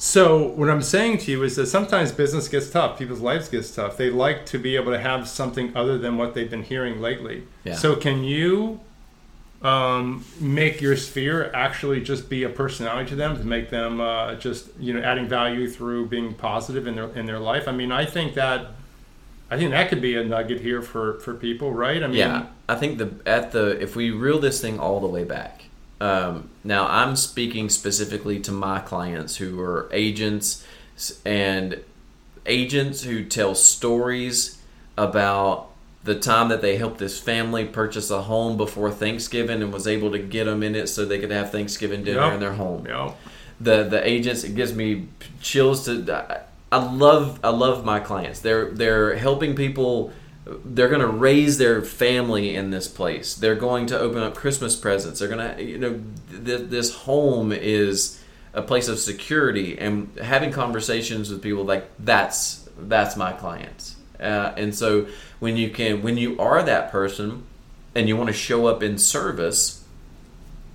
So 0.03 0.47
what 0.49 0.69
I'm 0.69 0.81
saying 0.81 1.19
to 1.19 1.31
you 1.31 1.43
is 1.43 1.55
that 1.55 1.67
sometimes 1.67 2.11
business 2.11 2.49
gets 2.49 2.69
tough. 2.69 2.99
People's 2.99 3.21
lives 3.21 3.47
gets 3.47 3.73
tough. 3.73 3.95
They 3.95 4.09
like 4.09 4.45
to 4.47 4.57
be 4.57 4.75
able 4.75 4.91
to 4.91 4.99
have 4.99 5.29
something 5.29 5.71
other 5.77 5.97
than 5.97 6.17
what 6.17 6.33
they've 6.33 6.49
been 6.49 6.63
hearing 6.63 6.99
lately. 6.99 7.43
Yeah. 7.63 7.75
So 7.75 7.95
can 7.95 8.25
you 8.25 8.81
um, 9.61 10.25
make 10.41 10.81
your 10.81 10.97
sphere 10.97 11.49
actually 11.53 12.01
just 12.01 12.29
be 12.29 12.43
a 12.43 12.49
personality 12.49 13.11
to 13.11 13.15
them 13.15 13.37
to 13.37 13.45
make 13.45 13.69
them 13.69 14.01
uh, 14.01 14.35
just 14.35 14.67
you 14.77 14.93
know 14.93 14.99
adding 14.99 15.25
value 15.25 15.69
through 15.69 16.07
being 16.07 16.33
positive 16.33 16.85
in 16.85 16.95
their 16.95 17.09
in 17.17 17.25
their 17.25 17.39
life. 17.39 17.69
I 17.69 17.71
mean, 17.71 17.93
I 17.93 18.03
think 18.03 18.33
that 18.33 18.71
I 19.49 19.55
think 19.55 19.71
that 19.71 19.87
could 19.87 20.01
be 20.01 20.17
a 20.17 20.23
nugget 20.25 20.59
here 20.59 20.81
for 20.81 21.21
for 21.21 21.33
people, 21.33 21.71
right? 21.71 22.03
I 22.03 22.07
mean, 22.07 22.17
yeah, 22.17 22.47
I 22.67 22.75
think 22.75 22.97
the 22.97 23.13
at 23.25 23.53
the 23.53 23.81
if 23.81 23.95
we 23.95 24.11
reel 24.11 24.39
this 24.39 24.59
thing 24.59 24.81
all 24.81 24.99
the 24.99 25.07
way 25.07 25.23
back. 25.23 25.63
Um, 26.03 26.49
now 26.65 26.85
I'm 26.87 27.15
speaking 27.15 27.69
specifically 27.69 28.39
to 28.41 28.51
my 28.51 28.79
clients 28.79 29.37
who 29.37 29.59
are 29.61 29.87
agents 29.93 30.65
and 31.25 31.81
agents 32.45 33.03
who 33.03 33.23
tell 33.23 33.55
stories 33.55 34.61
about 34.97 35.69
the 36.03 36.15
time 36.15 36.49
that 36.49 36.61
they 36.61 36.75
helped 36.75 36.97
this 36.97 37.17
family 37.17 37.63
purchase 37.65 38.11
a 38.11 38.23
home 38.23 38.57
before 38.57 38.91
Thanksgiving 38.91 39.61
and 39.63 39.71
was 39.71 39.87
able 39.87 40.11
to 40.11 40.19
get 40.19 40.43
them 40.43 40.61
in 40.61 40.75
it 40.75 40.87
so 40.87 41.05
they 41.05 41.19
could 41.19 41.31
have 41.31 41.51
Thanksgiving 41.51 42.03
dinner 42.03 42.19
Yep. 42.19 42.33
in 42.33 42.39
their 42.41 42.53
home. 42.53 42.85
Yep. 42.85 43.15
The 43.61 43.83
the 43.83 44.05
agents 44.05 44.43
it 44.43 44.55
gives 44.55 44.73
me 44.73 45.07
chills 45.41 45.85
to 45.85 46.43
I 46.71 46.77
love 46.83 47.39
I 47.43 47.49
love 47.49 47.85
my 47.85 47.99
clients. 48.01 48.41
They're 48.41 48.71
they're 48.71 49.15
helping 49.15 49.55
people 49.55 50.11
they're 50.45 50.89
going 50.89 51.01
to 51.01 51.07
raise 51.07 51.57
their 51.57 51.81
family 51.81 52.55
in 52.55 52.71
this 52.71 52.87
place. 52.87 53.35
They're 53.35 53.55
going 53.55 53.85
to 53.87 53.99
open 53.99 54.21
up 54.21 54.35
Christmas 54.35 54.75
presents. 54.75 55.19
They're 55.19 55.29
going 55.29 55.55
to 55.55 55.63
you 55.63 55.77
know 55.77 56.01
th- 56.29 56.69
this 56.69 56.93
home 56.93 57.51
is 57.51 58.21
a 58.53 58.61
place 58.61 58.87
of 58.87 58.99
security 58.99 59.77
and 59.79 60.15
having 60.21 60.51
conversations 60.51 61.29
with 61.31 61.41
people 61.41 61.63
like 61.63 61.89
that's 61.99 62.69
that's 62.77 63.15
my 63.15 63.33
clients. 63.33 63.95
Uh, 64.19 64.53
and 64.57 64.75
so 64.75 65.07
when 65.39 65.57
you 65.57 65.69
can 65.69 66.01
when 66.01 66.17
you 66.17 66.37
are 66.39 66.63
that 66.63 66.91
person 66.91 67.43
and 67.95 68.07
you 68.07 68.15
want 68.15 68.27
to 68.27 68.33
show 68.33 68.67
up 68.67 68.83
in 68.83 68.97
service 68.97 69.83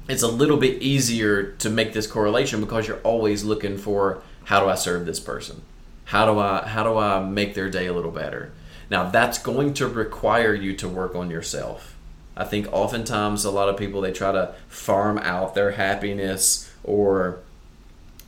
it's 0.08 0.22
a 0.22 0.28
little 0.28 0.56
bit 0.56 0.82
easier 0.82 1.52
to 1.52 1.68
make 1.68 1.92
this 1.92 2.06
correlation 2.06 2.60
because 2.60 2.88
you're 2.88 3.00
always 3.00 3.44
looking 3.44 3.76
for 3.76 4.22
how 4.44 4.60
do 4.60 4.68
I 4.68 4.74
serve 4.74 5.04
this 5.04 5.20
person? 5.20 5.60
How 6.06 6.24
do 6.24 6.38
I 6.38 6.66
how 6.66 6.82
do 6.82 6.96
I 6.96 7.22
make 7.22 7.54
their 7.54 7.68
day 7.68 7.86
a 7.86 7.92
little 7.92 8.10
better? 8.10 8.50
Now 8.90 9.10
that's 9.10 9.38
going 9.38 9.74
to 9.74 9.88
require 9.88 10.54
you 10.54 10.74
to 10.76 10.88
work 10.88 11.14
on 11.14 11.30
yourself. 11.30 11.96
I 12.36 12.44
think 12.44 12.72
oftentimes 12.72 13.44
a 13.44 13.50
lot 13.50 13.68
of 13.68 13.76
people 13.76 14.00
they 14.00 14.12
try 14.12 14.32
to 14.32 14.54
farm 14.68 15.18
out 15.18 15.54
their 15.54 15.72
happiness 15.72 16.72
or 16.84 17.40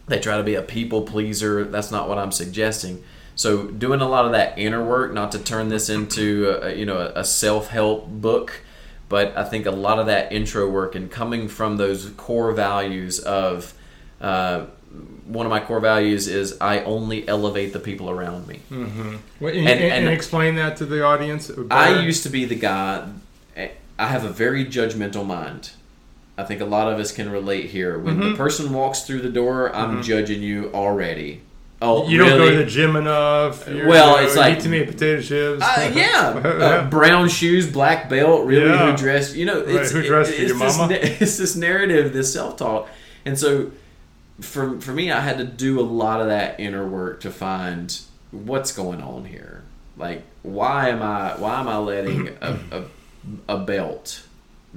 they 0.09 0.19
try 0.19 0.37
to 0.37 0.43
be 0.43 0.57
a 0.57 0.63
people 0.63 1.03
pleaser. 1.03 1.65
That's 1.65 1.91
not 1.91 2.09
what 2.09 2.19
I'm 2.19 2.33
suggesting. 2.33 3.03
So 3.37 3.69
doing 3.69 4.01
a 4.01 4.09
lot 4.09 4.27
of 4.27 4.33
that 4.33 4.59
inner 4.59 4.85
work, 4.85 5.13
not 5.13 5.33
to 5.33 5.39
turn 5.39 5.69
this 5.69 5.89
into 5.89 6.59
a, 6.63 6.75
you 6.75 6.85
know 6.85 7.13
a 7.15 7.25
self 7.25 7.69
help 7.69 8.09
book, 8.09 8.63
but 9.09 9.37
I 9.37 9.45
think 9.45 9.67
a 9.67 9.71
lot 9.71 9.99
of 9.99 10.07
that 10.07 10.33
intro 10.33 10.69
work 10.69 10.95
and 10.95 11.11
coming 11.11 11.49
from 11.49 11.77
those 11.77 12.11
core 12.17 12.53
values 12.53 13.19
of 13.21 13.73
uh, 14.21 14.67
one 15.27 15.47
of 15.47 15.51
my 15.51 15.61
core 15.61 15.81
values 15.81 16.27
is 16.27 16.57
I 16.61 16.81
only 16.83 17.27
elevate 17.29 17.73
the 17.73 17.79
people 17.81 18.11
around 18.11 18.49
me. 18.49 18.61
Wait, 18.71 19.57
and, 19.57 19.69
And- 19.69 19.69
and- 19.69 19.69
and 19.69 19.93
and- 20.07 20.09
explain 20.09 20.57
that 20.57 20.77
to 20.79 20.85
the 20.87 21.05
audience. 21.05 21.51
I 21.71 22.01
used 22.01 22.23
to 22.25 22.29
be 22.29 22.45
the 22.45 22.57
guy. 22.57 23.05
I 23.57 24.07
have 24.07 24.25
a 24.25 24.31
very 24.31 24.65
judgmental 24.65 25.25
mind. 25.27 25.71
I 26.39 26.45
think 26.45 26.63
a 26.63 26.65
lot 26.65 26.91
of 26.91 26.99
us 26.99 27.13
can 27.13 27.31
relate 27.31 27.67
here. 27.71 27.99
When 27.99 28.17
Mm-hmm. 28.17 28.31
the 28.31 28.37
person 28.37 28.73
walks 28.73 29.03
through 29.03 29.21
the 29.21 29.29
door, 29.29 29.75
I'm 29.77 30.03
judging 30.03 30.43
you 30.43 30.71
already. 30.73 31.43
Oh, 31.83 32.09
You 32.09 32.19
don't 32.19 32.31
go 32.31 32.51
to 32.51 32.57
the 32.57 32.65
gym 32.65 32.97
enough. 32.97 33.69
You're- 33.69 33.87
Well, 33.87 34.19
you 34.21 34.27
it's 34.27 34.37
like- 34.37 34.57
eat 34.59 34.63
too 34.63 34.69
many 34.71 34.85
potato 34.87 35.21
chips. 35.21 35.63
Uh, 35.63 35.93
yeah, 35.95 36.29
uh, 36.45 36.91
brown 36.91 37.29
shoes, 37.29 37.67
black 37.71 38.09
belt. 38.09 38.47
Really, 38.47 38.69
Yeah. 38.71 38.91
who 38.91 38.97
dressed? 38.97 39.37
You 39.37 39.45
know, 39.47 39.61
Right, 39.65 39.87
who 39.87 40.03
dressed 40.03 40.39
you, 40.39 40.47
your 40.49 40.59
this 40.59 40.77
mama? 40.79 40.95
it's 41.01 41.37
this 41.37 41.55
narrative, 41.57 42.13
this 42.15 42.33
self 42.33 42.57
talk, 42.57 42.89
and 43.27 43.39
so 43.39 43.71
for 44.41 44.81
for 44.81 44.93
me, 44.93 45.11
I 45.11 45.21
had 45.21 45.39
to 45.39 45.45
do 45.45 45.81
a 45.81 45.83
lot 45.83 46.21
of 46.21 46.29
that 46.29 46.61
inner 46.61 46.87
work 46.87 47.21
to 47.21 47.31
find 47.31 48.01
what's 48.31 48.73
going 48.73 49.01
on 49.01 49.25
here. 49.25 49.65
Like, 49.97 50.23
why 50.43 50.89
am 50.89 51.03
I 51.03 51.35
why 51.39 51.61
am 51.61 51.69
I 51.69 51.79
letting 51.79 52.29
a, 52.41 52.59
a, 52.71 52.85
a 53.55 53.59
belt 53.59 54.23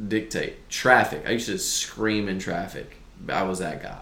dictate 0.08 0.70
traffic? 0.70 1.24
I 1.28 1.32
used 1.32 1.48
to 1.48 1.58
scream 1.58 2.28
in 2.28 2.40
traffic. 2.40 2.98
I 3.30 3.44
was 3.44 3.60
that 3.60 3.82
guy 3.82 4.00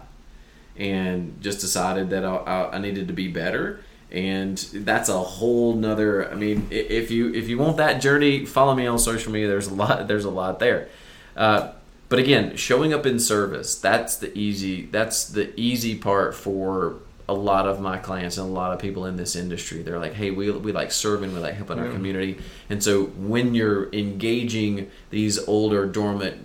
and 0.76 1.40
just 1.40 1.60
decided 1.60 2.10
that 2.10 2.24
I, 2.24 2.36
I, 2.36 2.76
I 2.76 2.78
needed 2.78 3.08
to 3.08 3.14
be 3.14 3.28
better 3.28 3.80
and 4.10 4.56
that's 4.58 5.08
a 5.08 5.18
whole 5.18 5.74
nother 5.74 6.30
i 6.30 6.34
mean 6.34 6.66
if 6.70 7.10
you 7.10 7.32
if 7.32 7.48
you 7.48 7.58
want 7.58 7.78
that 7.78 8.00
journey 8.00 8.44
follow 8.44 8.74
me 8.74 8.86
on 8.86 8.98
social 8.98 9.32
media 9.32 9.48
there's 9.48 9.68
a 9.68 9.74
lot 9.74 10.06
there's 10.08 10.24
a 10.24 10.30
lot 10.30 10.58
there 10.58 10.88
uh, 11.36 11.72
but 12.12 12.18
again 12.18 12.54
showing 12.56 12.92
up 12.92 13.06
in 13.06 13.18
service 13.18 13.74
that's 13.74 14.16
the 14.16 14.36
easy 14.36 14.82
that's 14.86 15.24
the 15.24 15.58
easy 15.58 15.94
part 15.94 16.34
for 16.34 16.96
a 17.26 17.32
lot 17.32 17.66
of 17.66 17.80
my 17.80 17.96
clients 17.96 18.36
and 18.36 18.46
a 18.46 18.52
lot 18.52 18.72
of 18.72 18.78
people 18.78 19.06
in 19.06 19.16
this 19.16 19.34
industry. 19.34 19.80
They're 19.82 19.98
like 19.98 20.12
hey 20.12 20.30
we, 20.30 20.50
we 20.50 20.72
like 20.72 20.92
serving 20.92 21.32
we 21.32 21.40
like 21.40 21.54
helping 21.54 21.78
our 21.78 21.88
community. 21.88 22.38
And 22.68 22.82
so 22.82 23.04
when 23.04 23.54
you're 23.54 23.90
engaging 23.94 24.90
these 25.08 25.38
older 25.48 25.86
dormant 25.86 26.36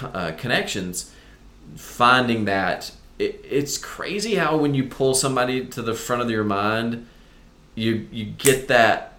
uh, 0.00 0.32
connections 0.36 1.12
finding 1.74 2.44
that 2.44 2.92
it, 3.18 3.44
it's 3.48 3.78
crazy 3.78 4.36
how 4.36 4.56
when 4.56 4.74
you 4.74 4.84
pull 4.84 5.14
somebody 5.14 5.66
to 5.66 5.82
the 5.82 5.94
front 5.94 6.22
of 6.22 6.30
your 6.30 6.44
mind 6.44 7.08
you 7.74 8.06
you 8.12 8.26
get 8.26 8.68
that 8.68 9.18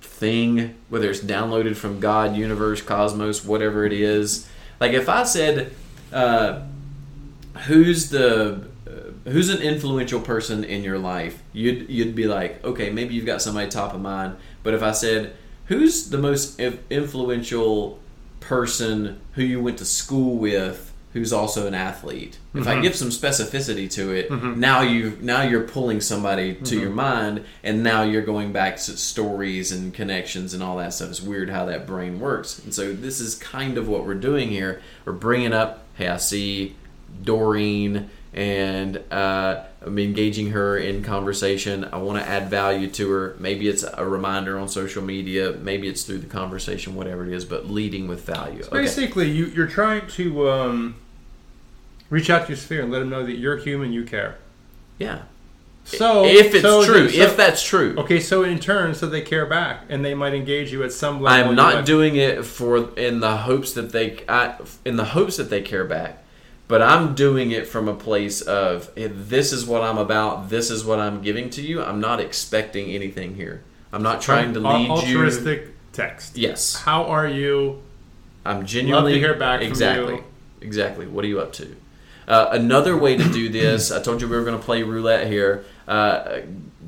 thing 0.00 0.76
whether 0.88 1.10
it's 1.10 1.20
downloaded 1.20 1.74
from 1.74 1.98
god 1.98 2.36
universe 2.36 2.80
cosmos 2.80 3.44
whatever 3.44 3.84
it 3.84 3.92
is 3.92 4.46
like 4.80 4.92
if 4.92 5.08
i 5.08 5.24
said 5.24 5.72
uh, 6.12 6.62
who's 7.66 8.10
the 8.10 8.66
uh, 8.86 9.30
who's 9.30 9.50
an 9.50 9.60
influential 9.60 10.20
person 10.20 10.64
in 10.64 10.82
your 10.82 10.98
life 10.98 11.42
you'd 11.52 11.88
you'd 11.90 12.14
be 12.14 12.26
like 12.26 12.64
okay 12.64 12.90
maybe 12.90 13.14
you've 13.14 13.26
got 13.26 13.42
somebody 13.42 13.68
top 13.68 13.94
of 13.94 14.00
mind. 14.00 14.36
But 14.62 14.74
if 14.74 14.82
i 14.82 14.92
said 14.92 15.36
who's 15.66 16.10
the 16.10 16.18
most 16.18 16.58
influential 16.60 17.98
person 18.40 19.20
who 19.32 19.42
you 19.42 19.62
went 19.62 19.78
to 19.78 19.84
school 19.84 20.36
with 20.36 20.87
who's 21.18 21.32
also 21.32 21.66
an 21.66 21.74
athlete 21.74 22.38
if 22.54 22.66
i 22.66 22.80
give 22.80 22.94
some 22.94 23.08
specificity 23.08 23.90
to 23.90 24.12
it 24.12 24.30
now 24.56 24.80
you 24.80 25.18
now 25.20 25.42
you're 25.42 25.64
pulling 25.64 26.00
somebody 26.00 26.54
to 26.54 26.78
your 26.78 26.90
mind 26.90 27.44
and 27.62 27.82
now 27.82 28.02
you're 28.02 28.22
going 28.22 28.52
back 28.52 28.76
to 28.76 28.96
stories 28.96 29.72
and 29.72 29.92
connections 29.92 30.54
and 30.54 30.62
all 30.62 30.76
that 30.76 30.94
stuff 30.94 31.10
it's 31.10 31.22
weird 31.22 31.50
how 31.50 31.64
that 31.64 31.86
brain 31.86 32.18
works 32.18 32.58
and 32.60 32.72
so 32.72 32.92
this 32.92 33.20
is 33.20 33.34
kind 33.34 33.76
of 33.76 33.88
what 33.88 34.04
we're 34.06 34.14
doing 34.14 34.48
here 34.48 34.80
we're 35.04 35.12
bringing 35.12 35.52
up 35.52 35.84
hey 35.96 36.08
i 36.08 36.16
see 36.16 36.74
doreen 37.22 38.08
and 38.32 39.02
uh, 39.10 39.64
I'm 39.82 39.98
engaging 39.98 40.50
her 40.50 40.76
in 40.76 41.02
conversation. 41.02 41.84
I 41.84 41.96
want 41.98 42.22
to 42.22 42.28
add 42.28 42.50
value 42.50 42.88
to 42.90 43.10
her. 43.10 43.36
Maybe 43.38 43.68
it's 43.68 43.82
a 43.82 44.04
reminder 44.04 44.58
on 44.58 44.68
social 44.68 45.02
media. 45.02 45.52
Maybe 45.52 45.88
it's 45.88 46.02
through 46.02 46.18
the 46.18 46.26
conversation, 46.26 46.94
whatever 46.94 47.26
it 47.26 47.32
is. 47.32 47.44
But 47.44 47.66
leading 47.70 48.06
with 48.06 48.24
value. 48.24 48.62
Okay. 48.64 48.82
Basically, 48.82 49.30
you, 49.30 49.46
you're 49.46 49.66
trying 49.66 50.06
to 50.08 50.50
um, 50.50 50.96
reach 52.10 52.30
out 52.30 52.42
to 52.42 52.48
your 52.48 52.56
sphere 52.56 52.82
and 52.82 52.92
let 52.92 53.00
them 53.00 53.10
know 53.10 53.24
that 53.24 53.36
you're 53.36 53.56
human, 53.56 53.92
you 53.92 54.04
care. 54.04 54.36
Yeah. 54.98 55.22
So 55.84 56.24
if 56.26 56.54
it's 56.54 56.62
so- 56.62 56.84
true, 56.84 57.08
so- 57.08 57.20
if 57.22 57.36
that's 57.36 57.62
true, 57.62 57.94
okay, 57.98 58.20
so 58.20 58.42
in 58.42 58.58
turn, 58.58 58.94
so 58.94 59.06
they 59.06 59.22
care 59.22 59.46
back 59.46 59.84
and 59.88 60.04
they 60.04 60.14
might 60.14 60.34
engage 60.34 60.70
you 60.70 60.82
at 60.82 60.92
some 60.92 61.20
level. 61.22 61.28
I 61.28 61.48
am 61.48 61.54
not 61.54 61.86
doing 61.86 62.16
it 62.16 62.44
for 62.44 62.90
in 62.98 63.20
the 63.20 63.38
hopes 63.38 63.72
that 63.72 63.92
they 63.92 64.18
I, 64.28 64.56
in 64.84 64.96
the 64.96 65.06
hopes 65.06 65.38
that 65.38 65.48
they 65.48 65.62
care 65.62 65.84
back, 65.86 66.22
but 66.66 66.82
I'm 66.82 67.14
doing 67.14 67.52
it 67.52 67.66
from 67.66 67.88
a 67.88 67.94
place 67.94 68.42
of 68.42 68.90
this 68.96 69.50
is 69.50 69.64
what 69.64 69.82
I'm 69.82 69.96
about. 69.96 70.50
This 70.50 70.70
is 70.70 70.84
what 70.84 70.98
I'm 70.98 71.22
giving 71.22 71.48
to 71.50 71.62
you. 71.62 71.82
I'm 71.82 72.00
not 72.00 72.20
expecting 72.20 72.90
anything 72.90 73.36
here. 73.36 73.62
I'm 73.90 74.02
not 74.02 74.20
trying 74.20 74.52
to 74.52 74.60
lead 74.60 74.84
you. 74.86 74.92
altruistic 74.92 75.68
text. 75.92 76.36
Yes, 76.36 76.76
How 76.82 77.04
are 77.04 77.26
you? 77.26 77.80
I'm 78.44 78.66
genuinely 78.66 79.18
hear 79.18 79.34
back 79.34 79.60
from 79.60 79.68
exactly, 79.68 80.14
you. 80.16 80.24
exactly. 80.60 81.06
What 81.06 81.24
are 81.24 81.28
you 81.28 81.40
up 81.40 81.54
to? 81.54 81.74
Uh, 82.28 82.50
another 82.52 82.94
way 82.94 83.16
to 83.16 83.24
do 83.32 83.48
this, 83.48 83.90
I 83.90 84.02
told 84.02 84.20
you 84.20 84.28
we 84.28 84.36
were 84.36 84.44
going 84.44 84.58
to 84.58 84.64
play 84.64 84.82
roulette 84.82 85.26
here. 85.28 85.64
Uh, 85.88 86.40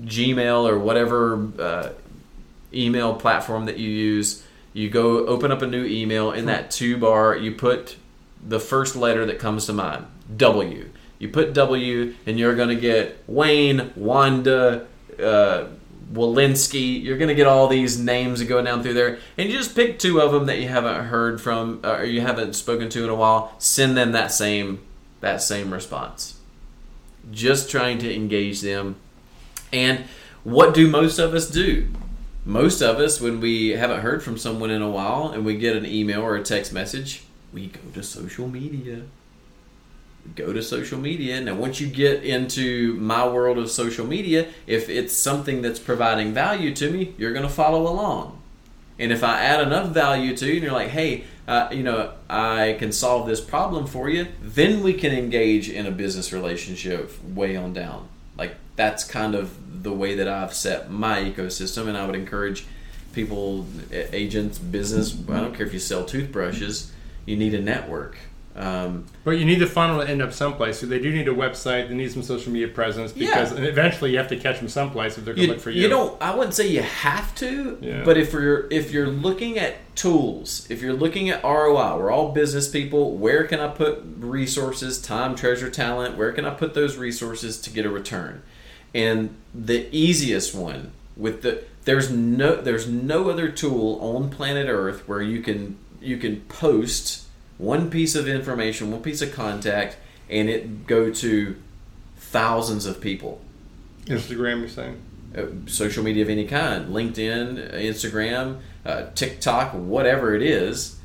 Gmail 0.02 0.68
or 0.68 0.78
whatever 0.78 1.48
uh, 1.58 1.88
email 2.74 3.14
platform 3.14 3.64
that 3.64 3.78
you 3.78 3.88
use, 3.88 4.44
you 4.74 4.90
go 4.90 5.26
open 5.26 5.50
up 5.50 5.62
a 5.62 5.66
new 5.66 5.84
email. 5.84 6.30
In 6.30 6.44
that 6.46 6.70
two 6.70 6.98
bar, 6.98 7.34
you 7.34 7.52
put 7.52 7.96
the 8.46 8.60
first 8.60 8.94
letter 8.94 9.24
that 9.26 9.38
comes 9.38 9.64
to 9.66 9.72
mind, 9.72 10.06
W. 10.36 10.90
You 11.18 11.28
put 11.30 11.54
W, 11.54 12.14
and 12.26 12.38
you're 12.38 12.54
going 12.54 12.68
to 12.68 12.76
get 12.76 13.22
Wayne, 13.26 13.92
Wanda, 13.96 14.86
uh, 15.18 15.66
Walensky. 16.12 17.02
You're 17.02 17.18
going 17.18 17.28
to 17.28 17.34
get 17.34 17.46
all 17.46 17.66
these 17.66 17.98
names 17.98 18.42
going 18.42 18.66
down 18.66 18.82
through 18.82 18.94
there, 18.94 19.18
and 19.38 19.48
you 19.48 19.56
just 19.56 19.74
pick 19.74 19.98
two 19.98 20.20
of 20.20 20.32
them 20.32 20.46
that 20.46 20.58
you 20.58 20.68
haven't 20.68 21.06
heard 21.06 21.40
from 21.40 21.80
uh, 21.82 21.96
or 21.96 22.04
you 22.04 22.20
haven't 22.20 22.54
spoken 22.54 22.90
to 22.90 23.04
in 23.04 23.10
a 23.10 23.14
while. 23.14 23.54
Send 23.58 23.96
them 23.96 24.12
that 24.12 24.32
same 24.32 24.80
that 25.20 25.42
same 25.42 25.72
response. 25.72 26.38
Just 27.30 27.70
trying 27.70 27.98
to 27.98 28.14
engage 28.14 28.60
them. 28.60 28.96
And 29.72 30.04
what 30.44 30.74
do 30.74 30.88
most 30.88 31.18
of 31.18 31.34
us 31.34 31.48
do? 31.48 31.88
Most 32.44 32.80
of 32.80 32.98
us, 32.98 33.20
when 33.20 33.40
we 33.40 33.70
haven't 33.70 34.00
heard 34.00 34.22
from 34.22 34.38
someone 34.38 34.70
in 34.70 34.80
a 34.80 34.88
while 34.88 35.28
and 35.28 35.44
we 35.44 35.56
get 35.56 35.76
an 35.76 35.84
email 35.84 36.22
or 36.22 36.36
a 36.36 36.42
text 36.42 36.72
message, 36.72 37.24
we 37.52 37.66
go 37.66 37.80
to 37.94 38.02
social 38.02 38.48
media. 38.48 39.02
Go 40.36 40.52
to 40.52 40.62
social 40.62 40.98
media. 40.98 41.40
Now, 41.40 41.54
once 41.54 41.80
you 41.80 41.86
get 41.86 42.24
into 42.24 42.94
my 42.94 43.26
world 43.26 43.58
of 43.58 43.70
social 43.70 44.06
media, 44.06 44.48
if 44.66 44.88
it's 44.88 45.16
something 45.16 45.60
that's 45.62 45.78
providing 45.78 46.32
value 46.32 46.74
to 46.76 46.90
me, 46.90 47.14
you're 47.18 47.32
going 47.32 47.46
to 47.46 47.52
follow 47.52 47.86
along. 47.86 48.39
And 49.00 49.10
if 49.10 49.24
I 49.24 49.40
add 49.40 49.66
enough 49.66 49.88
value 49.88 50.36
to 50.36 50.46
you, 50.46 50.52
and 50.52 50.62
you're 50.62 50.72
like, 50.72 50.90
hey, 50.90 51.24
uh, 51.48 51.68
you 51.72 51.82
know, 51.82 52.12
I 52.28 52.76
can 52.78 52.92
solve 52.92 53.26
this 53.26 53.40
problem 53.40 53.86
for 53.86 54.10
you, 54.10 54.28
then 54.42 54.82
we 54.82 54.92
can 54.92 55.10
engage 55.10 55.70
in 55.70 55.86
a 55.86 55.90
business 55.90 56.34
relationship 56.34 57.10
way 57.24 57.56
on 57.56 57.72
down. 57.72 58.08
Like, 58.36 58.56
that's 58.76 59.02
kind 59.02 59.34
of 59.34 59.82
the 59.82 59.92
way 59.92 60.14
that 60.16 60.28
I've 60.28 60.52
set 60.52 60.90
my 60.90 61.18
ecosystem, 61.18 61.88
and 61.88 61.96
I 61.96 62.04
would 62.04 62.14
encourage 62.14 62.66
people, 63.14 63.66
agents, 63.90 64.58
business. 64.58 65.16
I 65.30 65.40
don't 65.40 65.54
care 65.54 65.66
if 65.66 65.72
you 65.72 65.80
sell 65.80 66.04
toothbrushes, 66.04 66.92
you 67.24 67.36
need 67.36 67.54
a 67.54 67.60
network. 67.60 68.18
Um, 68.56 69.06
but 69.24 69.32
you 69.32 69.44
need 69.44 69.60
the 69.60 69.66
funnel 69.66 70.00
to 70.04 70.08
end 70.10 70.20
up 70.20 70.32
someplace. 70.32 70.80
So 70.80 70.86
they 70.86 70.98
do 70.98 71.12
need 71.12 71.28
a 71.28 71.32
website. 71.34 71.88
They 71.88 71.94
need 71.94 72.10
some 72.10 72.22
social 72.22 72.52
media 72.52 72.68
presence 72.68 73.12
because 73.12 73.52
Yeah. 73.52 73.64
eventually 73.64 74.10
you 74.10 74.18
have 74.18 74.28
to 74.28 74.36
catch 74.36 74.58
them 74.58 74.68
someplace 74.68 75.16
if 75.16 75.24
they're 75.24 75.34
going 75.34 75.46
to 75.48 75.54
look 75.54 75.62
for 75.62 75.70
you. 75.70 75.82
you 75.82 75.88
don't. 75.88 76.20
I 76.20 76.34
wouldn't 76.34 76.54
say 76.54 76.66
you 76.66 76.82
have 76.82 77.32
to, 77.36 77.78
Yeah. 77.80 78.02
but 78.04 78.18
if 78.18 78.32
you're 78.32 78.66
if 78.70 78.90
you're 78.92 79.06
looking 79.06 79.56
at 79.58 79.76
tools, 79.94 80.66
if 80.68 80.82
you're 80.82 80.92
looking 80.94 81.30
at 81.30 81.42
ROI, 81.44 81.96
we're 81.96 82.10
all 82.10 82.32
business 82.32 82.66
people. 82.68 83.16
Where 83.16 83.44
can 83.44 83.60
I 83.60 83.68
put 83.68 84.02
resources, 84.18 85.00
time, 85.00 85.34
treasure, 85.36 85.70
talent? 85.70 86.16
Where 86.16 86.32
can 86.32 86.44
I 86.44 86.50
put 86.50 86.74
those 86.74 86.96
resources 86.96 87.60
to 87.62 87.70
get 87.70 87.86
a 87.86 87.90
return? 87.90 88.42
And 88.94 89.36
the 89.54 89.86
easiest 89.96 90.54
one 90.54 90.90
with 91.16 91.42
the 91.42 91.62
there's 91.84 92.10
no 92.10 92.56
there's 92.56 92.88
no 92.88 93.30
other 93.30 93.48
tool 93.48 93.98
on 94.02 94.28
planet 94.28 94.66
Earth 94.68 95.06
where 95.08 95.22
you 95.22 95.40
can 95.40 95.76
you 96.02 96.16
can 96.16 96.40
post 96.42 97.26
one 97.60 97.90
piece 97.90 98.14
of 98.14 98.26
information, 98.26 98.90
one 98.90 99.02
piece 99.02 99.22
of 99.22 99.32
contact, 99.32 99.96
and 100.28 100.48
it 100.48 100.86
go 100.86 101.10
to 101.12 101.56
thousands 102.16 102.86
of 102.86 103.00
people 103.00 103.40
Instagram, 104.06 104.60
you're 104.60 104.68
saying? 104.68 105.00
uh, 105.36 105.46
social 105.66 106.02
media 106.02 106.22
of 106.22 106.28
any 106.28 106.44
kind 106.44 106.88
linkedin 106.88 107.72
instagram 107.74 108.58
uh, 108.84 109.06
tiktok 109.14 109.72
whatever 109.74 110.34
it 110.34 110.42
is 110.42 110.96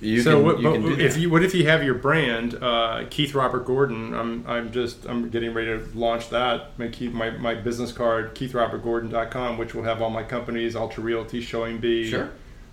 you 0.00 0.20
so 0.20 0.36
can, 0.36 0.44
what, 0.44 0.58
you 0.60 0.72
can 0.72 0.82
do 0.82 0.98
if 0.98 1.16
you 1.16 1.30
what 1.30 1.44
if 1.44 1.54
you 1.54 1.64
have 1.64 1.84
your 1.84 1.94
brand 1.94 2.54
uh, 2.60 3.04
Keith 3.08 3.34
Robert 3.34 3.64
Gordon 3.64 4.12
I'm 4.14 4.44
I'm 4.48 4.72
just 4.72 5.06
I'm 5.06 5.30
getting 5.30 5.54
ready 5.54 5.78
to 5.78 5.96
launch 5.96 6.30
that 6.30 6.76
my 6.76 6.88
Keith 6.88 7.12
my, 7.12 7.30
my 7.30 7.54
business 7.54 7.92
card 7.92 8.34
keithrobertgordon.com 8.34 9.58
which 9.58 9.74
will 9.76 9.84
have 9.84 10.02
all 10.02 10.10
my 10.10 10.24
companies 10.24 10.74
Ultra 10.74 11.04
Realty 11.04 11.40
Showing 11.40 11.78
B 11.78 12.10
Sure. 12.10 12.30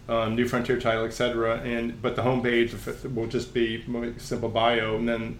Um, 0.09 0.35
New 0.35 0.47
Frontier 0.47 0.79
Title 0.79 1.05
etc 1.05 1.59
and 1.61 2.01
but 2.01 2.15
the 2.15 2.23
homepage 2.23 3.13
will 3.13 3.27
just 3.27 3.53
be 3.53 3.83
my 3.87 4.13
simple 4.17 4.49
bio 4.49 4.95
and 4.95 5.07
then 5.07 5.39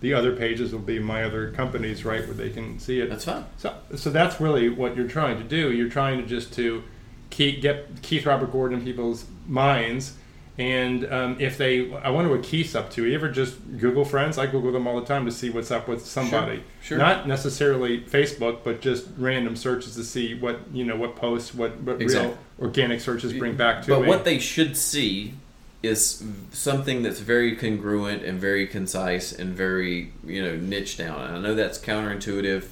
the 0.00 0.14
other 0.14 0.34
pages 0.34 0.72
will 0.72 0.80
be 0.80 0.98
my 0.98 1.22
other 1.22 1.52
companies 1.52 2.04
right 2.04 2.26
where 2.26 2.34
they 2.34 2.50
can 2.50 2.78
see 2.78 3.00
it 3.00 3.08
that's 3.08 3.24
fine 3.24 3.44
so, 3.56 3.74
so 3.94 4.10
that's 4.10 4.40
really 4.40 4.68
what 4.68 4.96
you're 4.96 5.08
trying 5.08 5.38
to 5.38 5.44
do. 5.44 5.72
You're 5.72 5.88
trying 5.88 6.20
to 6.20 6.26
just 6.26 6.52
to 6.54 6.82
keep, 7.30 7.62
get 7.62 8.02
Keith 8.02 8.26
Robert 8.26 8.50
Gordon 8.50 8.78
in 8.78 8.84
people's 8.84 9.26
minds, 9.46 10.16
and 10.58 11.10
um, 11.10 11.36
if 11.40 11.56
they, 11.56 11.92
I 11.94 12.10
wonder 12.10 12.30
what 12.30 12.42
Keith's 12.42 12.74
up 12.74 12.90
to. 12.90 13.06
You 13.06 13.14
ever 13.14 13.30
just 13.30 13.56
Google 13.78 14.04
friends? 14.04 14.36
I 14.36 14.46
Google 14.46 14.70
them 14.72 14.86
all 14.86 15.00
the 15.00 15.06
time 15.06 15.24
to 15.24 15.32
see 15.32 15.48
what's 15.50 15.70
up 15.70 15.88
with 15.88 16.04
somebody. 16.04 16.62
sure. 16.82 16.98
Not 16.98 17.26
necessarily 17.26 18.00
Facebook, 18.02 18.58
but 18.62 18.80
just 18.82 19.06
random 19.16 19.56
searches 19.56 19.94
to 19.96 20.04
see 20.04 20.34
what 20.34 20.60
you 20.72 20.84
know, 20.84 20.96
what 20.96 21.16
posts, 21.16 21.54
what, 21.54 21.80
what 21.80 22.02
Exactly. 22.02 22.28
real 22.28 22.38
organic 22.60 23.00
searches 23.00 23.32
bring 23.32 23.56
back 23.56 23.82
to 23.84 23.92
it. 23.92 23.96
but 23.96 24.02
me. 24.02 24.08
what 24.08 24.24
they 24.24 24.38
should 24.38 24.76
see 24.76 25.34
is 25.82 26.22
something 26.52 27.02
that's 27.02 27.18
very 27.18 27.56
congruent 27.56 28.22
and 28.22 28.38
very 28.38 28.66
concise 28.68 29.32
and 29.32 29.52
very 29.54 30.12
you 30.24 30.40
know 30.40 30.54
niche 30.54 30.96
down 30.96 31.20
and 31.22 31.36
i 31.36 31.40
know 31.40 31.56
that's 31.56 31.76
counterintuitive 31.76 32.66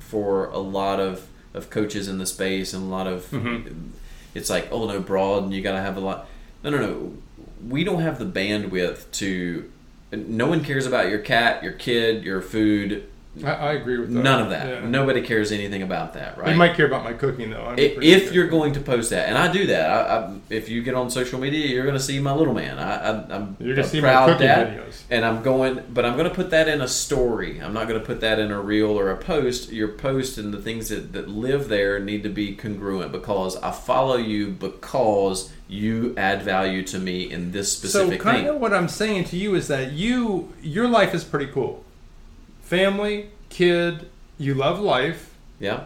for 0.00 0.46
a 0.46 0.58
lot 0.58 0.98
of 0.98 1.28
of 1.54 1.70
coaches 1.70 2.08
in 2.08 2.18
the 2.18 2.26
space 2.26 2.72
and 2.74 2.82
a 2.82 2.86
lot 2.86 3.06
of 3.06 3.26
Mhm. 3.30 3.90
it's 4.34 4.50
like 4.50 4.66
oh 4.72 4.88
no 4.88 4.98
broad 4.98 5.44
and 5.44 5.52
you 5.54 5.62
got 5.62 5.72
to 5.72 5.80
have 5.80 5.96
a 5.96 6.00
lot 6.00 6.26
no 6.64 6.70
no 6.70 6.78
no. 6.78 7.12
We 7.68 7.84
don't 7.84 8.02
have 8.02 8.18
the 8.18 8.26
bandwidth 8.26 9.10
to 9.12 9.70
no 10.12 10.46
one 10.46 10.64
cares 10.64 10.86
about 10.86 11.08
your 11.08 11.18
cat 11.18 11.62
your 11.62 11.72
kid 11.72 12.24
your 12.24 12.40
food 12.40 13.08
I, 13.44 13.50
I 13.52 13.72
agree 13.72 13.98
with 13.98 14.12
that. 14.12 14.22
none 14.22 14.42
of 14.42 14.50
that 14.50 14.68
Yeah. 14.68 14.88
nobody 14.88 15.20
cares 15.22 15.50
anything 15.50 15.82
about 15.82 16.12
that 16.14 16.38
right 16.38 16.50
You 16.52 16.56
might 16.56 16.74
care 16.74 16.86
about 16.86 17.02
my 17.02 17.12
cooking 17.14 17.50
though. 17.50 17.64
I'm 17.64 17.78
if 17.78 18.32
you're 18.32 18.46
going 18.48 18.72
to 18.74 18.80
post 18.80 19.10
that, 19.10 19.28
and 19.28 19.36
I 19.38 19.50
do 19.50 19.66
that, 19.68 19.90
I, 19.90 20.16
I, 20.16 20.34
if 20.50 20.68
you 20.68 20.82
get 20.82 20.94
on 20.94 21.10
social 21.10 21.40
media, 21.40 21.66
you're 21.66 21.84
going 21.84 21.96
to 21.96 22.02
see 22.02 22.18
my 22.20 22.32
little 22.32 22.54
man. 22.54 22.78
I, 22.78 22.94
I, 22.96 23.34
I'm 23.34 23.56
You're 23.58 23.74
gonna 23.74 23.86
a 23.86 23.90
see 23.90 24.00
my 24.00 24.08
proud 24.08 24.26
cooking 24.28 24.46
dad, 24.46 24.78
videos. 24.78 25.02
and 25.10 25.24
I'm 25.24 25.42
going, 25.42 25.82
but 25.92 26.04
I'm 26.04 26.16
going 26.16 26.28
to 26.28 26.34
put 26.34 26.50
that 26.50 26.68
in 26.68 26.80
a 26.80 26.88
story. 26.88 27.60
I'm 27.60 27.72
not 27.72 27.88
going 27.88 27.98
to 28.00 28.06
put 28.06 28.20
that 28.20 28.38
in 28.38 28.50
a 28.50 28.60
reel 28.60 28.90
or 28.98 29.10
a 29.10 29.16
post. 29.16 29.72
Your 29.72 29.88
post 29.88 30.38
and 30.38 30.52
the 30.54 30.60
things 30.62 30.88
that, 30.90 31.12
that 31.12 31.28
live 31.28 31.68
there 31.68 31.98
need 31.98 32.22
to 32.22 32.28
be 32.28 32.54
congruent 32.54 33.10
because 33.12 33.56
I 33.56 33.70
follow 33.72 34.16
you 34.16 34.50
because 34.50 35.50
you 35.68 36.14
add 36.16 36.42
value 36.42 36.82
to 36.84 36.98
me 36.98 37.30
in 37.30 37.50
this 37.52 37.72
specific 37.72 38.20
so 38.20 38.24
kind 38.24 38.46
thing. 38.46 38.54
of 38.54 38.60
what 38.60 38.72
I'm 38.74 38.88
saying 38.88 39.24
to 39.24 39.36
you 39.36 39.54
is 39.54 39.68
that 39.68 39.92
you 39.92 40.52
your 40.62 40.88
life 40.88 41.14
is 41.14 41.24
pretty 41.24 41.46
cool. 41.46 41.83
Family, 42.64 43.30
kid, 43.48 44.08
you 44.38 44.54
love 44.54 44.80
life, 44.80 45.34
yeah, 45.60 45.84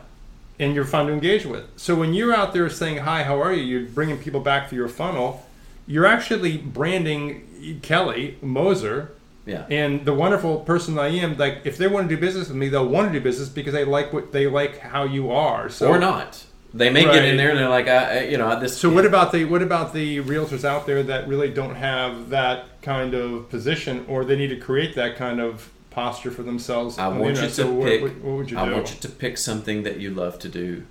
and 0.59 0.75
you're 0.75 0.85
fun 0.85 1.07
to 1.09 1.13
engage 1.13 1.45
with. 1.45 1.65
So 1.77 1.95
when 1.95 2.15
you're 2.15 2.35
out 2.35 2.53
there 2.53 2.69
saying 2.71 2.99
hi, 2.99 3.25
how 3.25 3.41
are 3.43 3.53
you? 3.53 3.63
You're 3.63 3.89
bringing 3.89 4.19
people 4.19 4.41
back 4.41 4.69
to 4.71 4.77
your 4.77 4.89
funnel. 4.89 5.45
You're 5.87 6.07
actually 6.07 6.59
branding 6.59 7.81
Kelly 7.83 8.37
Moser 8.43 9.13
yeah, 9.47 9.65
and 9.71 10.05
the 10.05 10.13
wonderful 10.13 10.61
person 10.61 10.99
I 10.99 11.09
am. 11.09 11.37
Like 11.37 11.63
if 11.65 11.79
they 11.79 11.89
want 11.89 12.09
to 12.09 12.15
do 12.15 12.21
business 12.21 12.49
with 12.49 12.57
me, 12.59 12.69
they'll 12.69 12.87
want 12.87 13.11
to 13.13 13.19
do 13.19 13.23
business 13.23 13.49
because 13.49 13.73
they 13.73 13.85
like 13.85 14.13
what 14.13 14.31
they 14.31 14.47
like 14.47 14.79
how 14.79 15.05
you 15.05 15.33
are. 15.33 15.71
So 15.71 15.89
or 15.89 15.99
not. 15.99 16.45
They 16.75 16.91
may 16.91 17.05
get 17.05 17.25
in 17.25 17.39
there 17.39 17.49
and 17.49 17.59
they're 17.59 17.69
like, 17.71 17.89
I, 17.89 18.19
I- 18.19 18.23
you 18.25 18.37
know, 18.37 18.61
this. 18.61 18.77
So 18.77 18.91
what 18.93 19.07
about 19.07 19.33
the 19.33 19.47
what 19.47 19.63
about 19.63 19.95
the 19.95 20.19
realtors 20.19 20.65
out 20.65 20.87
there 20.87 21.03
that 21.03 21.27
really 21.27 21.49
don't 21.49 21.75
have 21.75 22.29
that 22.29 22.83
kind 22.83 23.15
of 23.15 23.49
position, 23.49 24.05
or 24.07 24.25
they 24.25 24.37
need 24.37 24.49
to 24.49 24.57
create 24.59 24.95
that 24.97 25.17
kind 25.17 25.41
of 25.41 25.71
posture 25.99 26.31
for 26.31 26.43
themselves? 26.45 26.97
I 26.99 27.09
want 27.09 27.37
you 27.37 27.43
to 27.43 27.51
So 27.51 27.83
pick. 27.83 28.03
what, 28.03 28.15
what 28.19 28.37
would 28.37 28.51
you 28.51 28.59
I 28.59 28.71
want 28.73 28.95
you 28.95 29.01
to 29.01 29.09
pick 29.09 29.37
something 29.39 29.83
that 29.83 29.99
you 29.99 30.11
love 30.11 30.39
to 30.41 30.49
do 30.49 30.85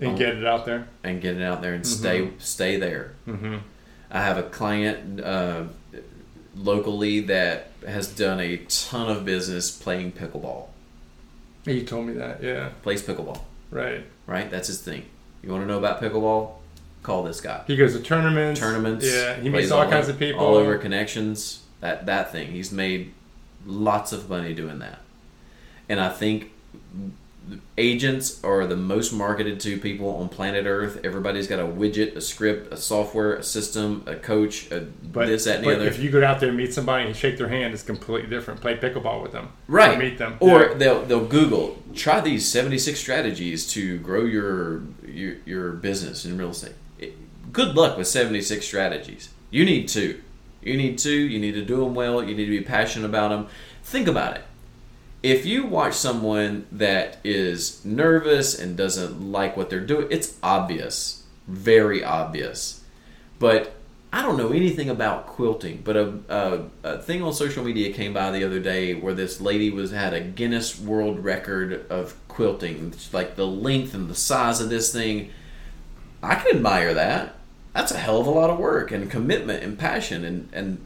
and 0.00 0.18
get 0.18 0.34
it 0.36 0.44
out 0.44 0.64
there? 0.66 0.88
and 1.04 1.20
get 1.20 1.36
it 1.36 1.42
out 1.42 1.62
there 1.62 1.74
and 1.74 1.86
stay 1.86 2.30
stay 2.38 2.76
there. 2.76 3.12
Mm-hmm. 3.28 3.56
I 4.10 4.20
have 4.28 4.36
a 4.38 4.42
client 4.42 5.20
uh, 5.20 5.64
locally 6.56 7.20
that 7.20 7.70
has 7.86 8.08
done 8.08 8.40
a 8.40 8.56
ton 8.68 9.08
of 9.14 9.24
business 9.24 9.70
playing 9.70 10.12
pickleball. 10.12 10.68
You 11.66 11.82
told 11.84 12.06
me 12.06 12.12
that, 12.14 12.42
yeah, 12.42 12.70
Plays 12.82 13.02
pickleball, 13.02 13.40
right. 13.70 14.04
right? 14.26 14.50
That's 14.50 14.68
his 14.68 14.80
thing. 14.82 15.06
You 15.42 15.50
want 15.50 15.62
to 15.62 15.66
know 15.66 15.78
about 15.78 16.00
pickleball? 16.00 16.52
Call 17.02 17.22
this 17.22 17.40
guy. 17.40 17.62
He 17.66 17.76
goes 17.76 17.92
to 17.94 18.00
tournaments, 18.02 18.60
Tournaments. 18.60 19.04
Yeah, 19.06 19.36
he 19.40 19.48
meets 19.48 19.70
all, 19.70 19.88
kinds 19.88 20.08
of 20.08 20.18
people. 20.18 20.40
all 20.44 20.54
over 20.56 20.76
connections. 20.78 21.62
That 21.80 22.06
that 22.06 22.32
thing. 22.32 22.50
He's 22.52 22.70
made 22.72 23.12
lots 23.66 24.12
of 24.12 24.28
money 24.28 24.54
doing 24.54 24.78
that, 24.80 25.00
and 25.88 26.00
I 26.00 26.08
think 26.10 26.50
agents 27.76 28.42
are 28.42 28.66
the 28.66 28.76
most 28.76 29.12
marketed 29.12 29.60
to 29.60 29.78
people 29.78 30.08
on 30.16 30.28
planet 30.28 30.64
Earth. 30.66 31.00
Everybody's 31.04 31.46
got 31.46 31.58
a 31.58 31.64
widget, 31.64 32.16
a 32.16 32.20
script, 32.20 32.72
a 32.72 32.76
software, 32.76 33.34
a 33.34 33.42
system, 33.42 34.02
a 34.06 34.14
coach, 34.14 34.70
a 34.70 34.80
But, 34.80 35.26
this, 35.26 35.44
that, 35.44 35.56
and 35.56 35.64
the 35.66 35.74
other. 35.76 35.86
if 35.86 35.98
you 35.98 36.10
go 36.10 36.24
out 36.24 36.40
there 36.40 36.48
and 36.48 36.56
meet 36.56 36.72
somebody 36.72 37.04
and 37.06 37.14
shake 37.14 37.36
their 37.36 37.48
hand, 37.48 37.74
it's 37.74 37.82
completely 37.82 38.30
different. 38.30 38.60
Play 38.62 38.76
pickleball 38.78 39.22
with 39.22 39.32
them, 39.32 39.48
right 39.68 39.96
Or 39.96 39.98
meet 40.00 40.16
them, 40.16 40.36
or 40.40 40.62
Yeah. 40.68 40.74
they'll 40.74 41.02
they'll 41.04 41.26
google 41.26 41.82
try 41.94 42.20
these 42.20 42.46
76 42.46 42.98
strategies 42.98 43.66
to 43.74 43.98
grow 43.98 44.24
your 44.24 44.82
your, 45.06 45.34
your 45.44 45.72
business 45.72 46.24
in 46.24 46.36
real 46.38 46.50
estate 46.50 46.72
good 47.52 47.76
luck 47.76 47.96
with 47.96 48.08
76 48.08 48.66
strategies 48.66 49.28
you 49.50 49.64
need 49.64 49.86
two 49.86 50.20
you 50.64 50.76
need 50.76 50.98
two 50.98 51.10
you 51.10 51.38
need 51.38 51.52
to 51.52 51.64
do 51.64 51.76
them 51.76 51.94
well 51.94 52.22
you 52.22 52.34
need 52.34 52.46
to 52.46 52.58
be 52.58 52.62
passionate 52.62 53.06
about 53.06 53.28
them 53.28 53.46
think 53.82 54.08
about 54.08 54.36
it 54.36 54.42
if 55.22 55.46
you 55.46 55.64
watch 55.64 55.94
someone 55.94 56.66
that 56.70 57.18
is 57.24 57.84
nervous 57.84 58.58
and 58.58 58.76
doesn't 58.76 59.32
like 59.32 59.56
what 59.56 59.70
they're 59.70 59.80
doing 59.80 60.06
it's 60.10 60.36
obvious 60.42 61.24
very 61.46 62.02
obvious 62.02 62.82
but 63.38 63.74
I 64.14 64.22
don't 64.22 64.36
know 64.36 64.50
anything 64.50 64.88
about 64.88 65.26
quilting, 65.26 65.82
but 65.82 65.96
a, 65.96 66.14
a, 66.28 66.60
a 66.84 66.98
thing 67.02 67.20
on 67.20 67.32
social 67.32 67.64
media 67.64 67.92
came 67.92 68.14
by 68.14 68.30
the 68.30 68.44
other 68.44 68.60
day 68.60 68.94
where 68.94 69.12
this 69.12 69.40
lady 69.40 69.70
was 69.70 69.90
had 69.90 70.14
a 70.14 70.20
Guinness 70.20 70.78
World 70.78 71.24
Record 71.24 71.84
of 71.90 72.14
quilting, 72.28 72.92
It's 72.92 73.12
like 73.12 73.34
the 73.34 73.44
length 73.44 73.92
and 73.92 74.08
the 74.08 74.14
size 74.14 74.60
of 74.60 74.70
this 74.70 74.92
thing. 74.92 75.30
I 76.22 76.36
can 76.36 76.58
admire 76.58 76.94
that. 76.94 77.34
That's 77.74 77.92
a 77.92 77.98
hell 77.98 78.20
of 78.20 78.26
a 78.26 78.30
lot 78.30 78.50
of 78.50 78.58
work 78.58 78.90
and 78.92 79.10
commitment 79.10 79.62
and 79.62 79.78
passion, 79.78 80.24
and 80.24 80.48
and 80.52 80.78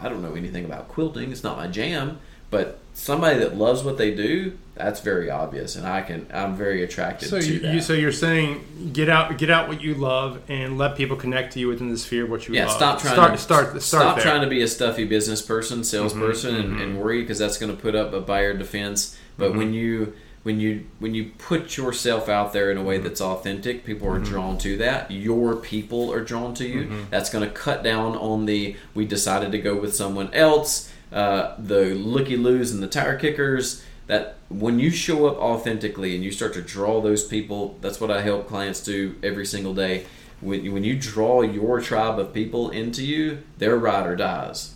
I 0.00 0.08
don't 0.08 0.22
know 0.22 0.34
anything 0.34 0.64
about 0.64 0.88
quilting. 0.88 1.32
It's 1.32 1.42
not 1.44 1.56
my 1.56 1.66
jam, 1.66 2.18
But 2.50 2.78
somebody 2.94 3.38
that 3.40 3.56
loves 3.56 3.82
what 3.82 3.98
they 3.98 4.14
do, 4.14 4.56
that's 4.74 5.00
very 5.00 5.28
obvious, 5.30 5.74
and 5.76 5.86
I 5.86 6.00
can 6.02 6.26
I'm 6.32 6.54
very 6.56 6.82
attracted 6.84 7.28
So 7.28 7.40
to 7.40 7.46
you, 7.52 7.58
that. 7.60 7.74
you 7.74 7.80
so 7.80 7.92
you're 7.92 8.12
saying 8.12 8.90
get 8.92 9.08
out 9.08 9.36
get 9.36 9.50
out 9.50 9.68
what 9.68 9.82
you 9.82 9.94
love 9.94 10.40
and 10.48 10.78
let 10.78 10.96
people 10.96 11.16
connect 11.16 11.52
to 11.54 11.58
you 11.60 11.66
within 11.68 11.90
the 11.90 11.98
sphere 11.98 12.24
of 12.24 12.30
what 12.30 12.46
you 12.48 12.54
yeah, 12.54 12.66
love. 12.66 12.76
stop 12.76 13.00
trying 13.00 13.14
start 13.14 13.32
to 13.32 13.38
start 13.38 13.66
start 13.70 13.82
stop 13.82 14.00
there. 14.16 14.24
Mm-hmm, 14.24 14.28
trying 14.30 14.42
to 14.42 14.48
be 14.48 14.62
a 14.62 14.68
stuffy 14.68 15.04
business 15.04 15.42
person, 15.42 15.82
salesperson, 15.84 16.54
and, 16.54 16.80
and 16.80 17.00
worry 17.00 17.20
because 17.22 17.38
that's 17.40 17.58
going 17.58 17.74
to 17.74 17.80
put 17.82 17.94
up 17.96 18.12
a 18.12 18.20
buyer 18.20 18.54
defense. 18.54 19.16
But 19.36 19.50
Mm-hmm. 19.50 19.58
when 19.58 19.72
you 19.74 20.14
when 20.48 20.60
you 20.60 20.86
when 20.98 21.14
you 21.14 21.32
put 21.36 21.76
yourself 21.76 22.26
out 22.26 22.54
there 22.54 22.70
in 22.70 22.78
a 22.78 22.80
Mm-hmm. 22.80 22.88
way 22.88 22.98
that's 22.98 23.20
authentic, 23.20 23.84
people 23.84 24.08
are 24.08 24.18
drawn 24.18 24.56
to 24.58 24.78
that. 24.78 25.10
Your 25.10 25.56
people 25.56 26.10
are 26.10 26.22
drawn 26.22 26.54
to 26.54 26.66
you. 26.66 26.84
Mm-hmm. 26.84 27.10
That's 27.10 27.28
going 27.28 27.46
to 27.46 27.54
cut 27.54 27.82
down 27.82 28.16
on 28.16 28.46
the 28.46 28.74
we 28.94 29.04
decided 29.04 29.52
to 29.52 29.58
go 29.58 29.76
with 29.78 29.94
someone 29.94 30.32
else, 30.32 30.90
uh, 31.12 31.54
the 31.58 31.94
looky 31.94 32.38
loos 32.38 32.72
and 32.72 32.82
the 32.82 32.86
tire 32.88 33.18
kickers. 33.18 33.84
That 34.06 34.36
when 34.48 34.78
you 34.78 34.88
show 34.90 35.26
up 35.26 35.36
authentically 35.36 36.14
and 36.14 36.24
you 36.24 36.32
start 36.32 36.54
to 36.54 36.62
draw 36.62 37.02
those 37.02 37.24
people, 37.24 37.76
that's 37.82 38.00
what 38.00 38.10
I 38.10 38.22
help 38.22 38.48
clients 38.48 38.82
do 38.82 39.16
every 39.22 39.44
single 39.44 39.74
day. 39.74 40.06
When 40.40 40.64
you, 40.64 40.72
when 40.72 40.84
you 40.84 40.96
draw 40.98 41.42
your 41.42 41.78
tribe 41.82 42.18
of 42.18 42.32
people 42.32 42.70
into 42.70 43.04
you, 43.04 43.42
their 43.58 43.76
ride 43.76 44.06
or 44.06 44.16
dies 44.16 44.74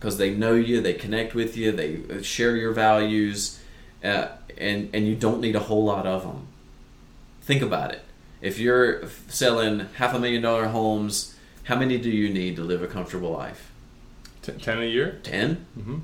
because 0.00 0.18
they 0.18 0.34
know 0.34 0.54
you, 0.54 0.80
they 0.80 0.92
connect 0.92 1.34
with 1.34 1.56
you, 1.56 1.70
they 1.72 2.22
share 2.22 2.56
your 2.56 2.72
values, 2.72 3.60
uh, 4.04 4.28
and 4.58 4.90
and 4.94 5.06
you 5.08 5.16
don't 5.16 5.40
need 5.40 5.56
a 5.56 5.60
whole 5.60 5.84
lot 5.84 6.06
of 6.06 6.22
them. 6.22 6.46
Think 7.42 7.62
about 7.62 7.92
it. 7.92 8.02
If 8.40 8.58
you're 8.58 9.08
selling 9.28 9.80
half 9.94 10.14
a 10.14 10.18
million 10.18 10.42
dollar 10.42 10.66
homes, 10.66 11.34
how 11.64 11.76
many 11.76 11.98
do 11.98 12.10
you 12.10 12.28
need 12.32 12.56
to 12.56 12.62
live 12.62 12.82
a 12.82 12.86
comfortable 12.86 13.30
life? 13.30 13.70
Ten 14.42 14.78
a 14.78 14.84
year. 14.84 15.18
10 15.22 15.66
Mhm. 15.78 16.00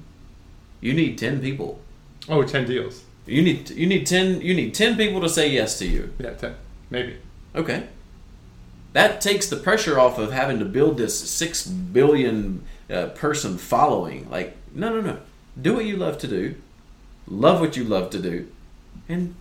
You 0.81 0.95
need 0.95 1.19
ten 1.19 1.41
people. 1.41 1.81
Oh, 2.29 2.43
10 2.43 2.67
deals. 2.67 3.03
You 3.27 3.43
need 3.43 3.71
you 3.71 3.87
need 3.87 4.07
ten 4.07 4.41
you 4.41 4.55
need 4.55 4.75
ten 4.75 4.97
people 4.97 5.21
to 5.21 5.29
say 5.29 5.49
yes 5.51 5.79
to 5.79 5.87
you. 5.87 6.13
Yeah, 6.19 6.31
ten 6.31 6.55
maybe. 6.91 7.17
Okay. 7.55 7.89
That 8.93 9.21
takes 9.21 9.47
the 9.49 9.57
pressure 9.57 10.01
off 10.01 10.19
of 10.19 10.33
having 10.33 10.59
to 10.59 10.65
build 10.65 10.97
this 10.97 11.17
six 11.31 11.65
billion 11.67 12.65
uh, 12.91 13.07
person 13.09 13.57
following. 13.57 14.29
Like, 14.31 14.57
no, 14.75 14.89
no, 14.93 15.01
no. 15.01 15.19
Do 15.61 15.75
what 15.75 15.85
you 15.85 15.97
love 15.97 16.19
to 16.19 16.27
do, 16.27 16.57
love 17.31 17.61
what 17.61 17.77
you 17.77 17.85
love 17.85 18.11
to 18.11 18.19
do, 18.19 18.51
and 19.09 19.35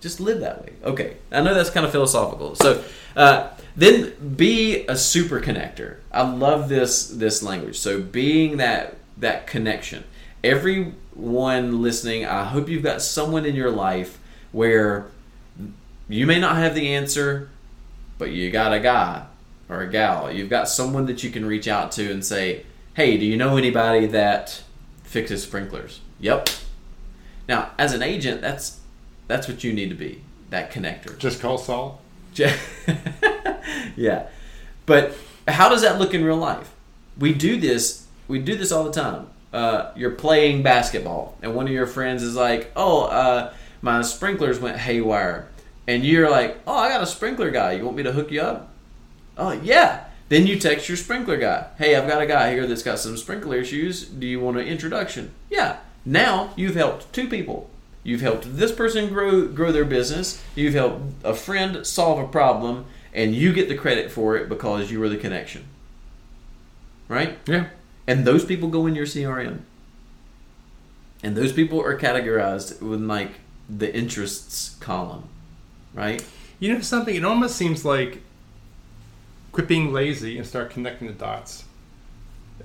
just 0.00 0.20
live 0.20 0.40
that 0.40 0.62
way. 0.62 0.72
Okay. 0.84 1.16
I 1.30 1.40
know 1.42 1.54
that's 1.54 1.70
kind 1.70 1.86
of 1.86 1.92
philosophical. 1.92 2.54
So, 2.54 2.82
uh, 3.14 3.50
then 3.76 4.34
be 4.36 4.86
a 4.86 4.96
super 4.96 5.40
connector. 5.40 5.96
I 6.12 6.22
love 6.22 6.68
this 6.68 7.08
this 7.08 7.42
language. 7.42 7.78
So, 7.78 8.00
being 8.00 8.56
that 8.56 8.96
that 9.16 9.46
connection. 9.46 10.04
Everyone 10.44 11.82
listening, 11.82 12.24
I 12.24 12.44
hope 12.44 12.68
you've 12.68 12.82
got 12.82 13.02
someone 13.02 13.44
in 13.44 13.54
your 13.56 13.70
life 13.70 14.18
where 14.52 15.06
you 16.08 16.26
may 16.26 16.38
not 16.38 16.56
have 16.56 16.74
the 16.74 16.94
answer, 16.94 17.50
but 18.18 18.30
you 18.30 18.50
got 18.50 18.72
a 18.72 18.78
guy 18.78 19.24
or 19.68 19.80
a 19.80 19.90
gal. 19.90 20.30
You've 20.30 20.50
got 20.50 20.68
someone 20.68 21.06
that 21.06 21.24
you 21.24 21.30
can 21.30 21.44
reach 21.44 21.66
out 21.66 21.90
to 21.92 22.10
and 22.10 22.24
say, 22.24 22.64
"Hey, 22.94 23.16
do 23.16 23.24
you 23.24 23.36
know 23.36 23.56
anybody 23.56 24.06
that 24.06 24.62
fixes 25.02 25.42
sprinklers?" 25.42 26.00
Yep. 26.20 26.48
Now, 27.48 27.70
as 27.78 27.92
an 27.92 28.02
agent, 28.02 28.40
that's 28.40 28.80
that's 29.26 29.48
what 29.48 29.64
you 29.64 29.72
need 29.72 29.88
to 29.88 29.94
be, 29.94 30.22
that 30.50 30.72
connector. 30.72 31.18
Just 31.18 31.40
call 31.40 31.58
Saul. 31.58 32.00
yeah. 33.96 34.28
But 34.84 35.14
how 35.48 35.68
does 35.68 35.82
that 35.82 35.98
look 35.98 36.14
in 36.14 36.24
real 36.24 36.36
life? 36.36 36.72
We 37.18 37.32
do 37.32 37.58
this. 37.58 38.06
We 38.28 38.38
do 38.38 38.56
this 38.56 38.72
all 38.72 38.84
the 38.84 38.92
time. 38.92 39.28
Uh, 39.52 39.90
you're 39.96 40.10
playing 40.10 40.62
basketball, 40.62 41.38
and 41.40 41.54
one 41.54 41.66
of 41.66 41.72
your 41.72 41.86
friends 41.86 42.22
is 42.22 42.36
like, 42.36 42.70
"Oh, 42.76 43.04
uh, 43.04 43.54
my 43.80 44.02
sprinklers 44.02 44.60
went 44.60 44.76
haywire," 44.76 45.48
and 45.86 46.04
you're 46.04 46.30
like, 46.30 46.58
"Oh, 46.66 46.76
I 46.76 46.88
got 46.88 47.02
a 47.02 47.06
sprinkler 47.06 47.50
guy. 47.50 47.72
You 47.72 47.84
want 47.84 47.96
me 47.96 48.02
to 48.02 48.12
hook 48.12 48.30
you 48.30 48.42
up?" 48.42 48.70
Oh, 49.38 49.52
yeah. 49.52 50.04
Then 50.28 50.46
you 50.46 50.58
text 50.58 50.88
your 50.88 50.96
sprinkler 50.96 51.36
guy. 51.36 51.66
Hey, 51.78 51.94
I've 51.94 52.08
got 52.08 52.20
a 52.20 52.26
guy 52.26 52.52
here 52.52 52.66
that's 52.66 52.82
got 52.82 52.98
some 52.98 53.16
sprinkler 53.16 53.56
issues. 53.56 54.04
Do 54.04 54.26
you 54.26 54.40
want 54.40 54.56
an 54.56 54.66
introduction? 54.66 55.32
Yeah. 55.50 55.78
Now 56.06 56.52
you've 56.56 56.76
helped 56.76 57.12
two 57.12 57.28
people. 57.28 57.68
You've 58.04 58.20
helped 58.20 58.56
this 58.56 58.70
person 58.70 59.08
grow 59.08 59.48
grow 59.48 59.72
their 59.72 59.84
business. 59.84 60.40
You've 60.54 60.74
helped 60.74 61.02
a 61.24 61.34
friend 61.34 61.84
solve 61.84 62.20
a 62.20 62.28
problem, 62.28 62.86
and 63.12 63.34
you 63.34 63.52
get 63.52 63.68
the 63.68 63.76
credit 63.76 64.12
for 64.12 64.36
it 64.36 64.48
because 64.48 64.92
you 64.92 65.00
were 65.00 65.08
the 65.08 65.16
connection. 65.16 65.64
Right? 67.08 67.36
Yeah. 67.46 67.66
And 68.06 68.24
those 68.24 68.44
people 68.44 68.68
go 68.68 68.86
in 68.86 68.94
your 68.94 69.06
CRM. 69.06 69.62
And 71.24 71.36
those 71.36 71.52
people 71.52 71.82
are 71.82 71.98
categorized 71.98 72.80
with 72.80 73.00
like 73.00 73.40
the 73.68 73.92
interests 73.92 74.76
column. 74.78 75.24
Right? 75.92 76.24
You 76.60 76.72
know 76.72 76.80
something? 76.80 77.16
It 77.16 77.24
almost 77.24 77.56
seems 77.56 77.84
like 77.84 78.22
quit 79.50 79.66
being 79.66 79.92
lazy 79.92 80.38
and 80.38 80.46
start 80.46 80.70
connecting 80.70 81.08
the 81.08 81.14
dots. 81.14 81.64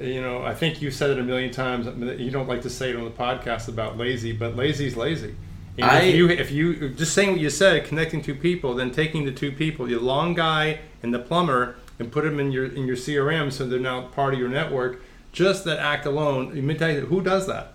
You 0.01 0.21
know, 0.21 0.43
I 0.43 0.53
think 0.53 0.81
you 0.81 0.91
said 0.91 1.09
it 1.11 1.19
a 1.19 1.23
million 1.23 1.51
times. 1.51 1.85
You 2.19 2.31
don't 2.31 2.47
like 2.47 2.61
to 2.63 2.69
say 2.69 2.89
it 2.89 2.95
on 2.95 3.05
the 3.05 3.11
podcast 3.11 3.67
about 3.67 3.97
lazy, 3.97 4.31
but 4.31 4.55
lazy's 4.55 4.95
lazy. 4.95 5.35
And 5.77 5.85
I- 5.85 6.01
if 6.01 6.15
you 6.15 6.29
if 6.29 6.51
you 6.51 6.89
just 6.89 7.13
saying 7.13 7.31
what 7.31 7.39
you 7.39 7.49
said, 7.49 7.85
connecting 7.85 8.21
two 8.21 8.35
people, 8.35 8.73
then 8.73 8.91
taking 8.91 9.25
the 9.25 9.31
two 9.31 9.51
people, 9.51 9.85
the 9.85 9.95
long 9.97 10.33
guy 10.33 10.79
and 11.01 11.13
the 11.13 11.19
plumber, 11.19 11.75
and 11.99 12.11
put 12.11 12.23
them 12.23 12.39
in 12.39 12.51
your 12.51 12.65
in 12.65 12.85
your 12.85 12.95
CRM 12.97 13.51
so 13.51 13.67
they're 13.67 13.79
now 13.79 14.01
part 14.07 14.33
of 14.33 14.39
your 14.39 14.49
network. 14.49 15.01
Just 15.31 15.63
that 15.65 15.79
act 15.79 16.05
alone, 16.05 16.53
let 16.67 16.77
tell 16.77 16.91
you, 16.91 17.01
who 17.01 17.21
does 17.21 17.47
that? 17.47 17.73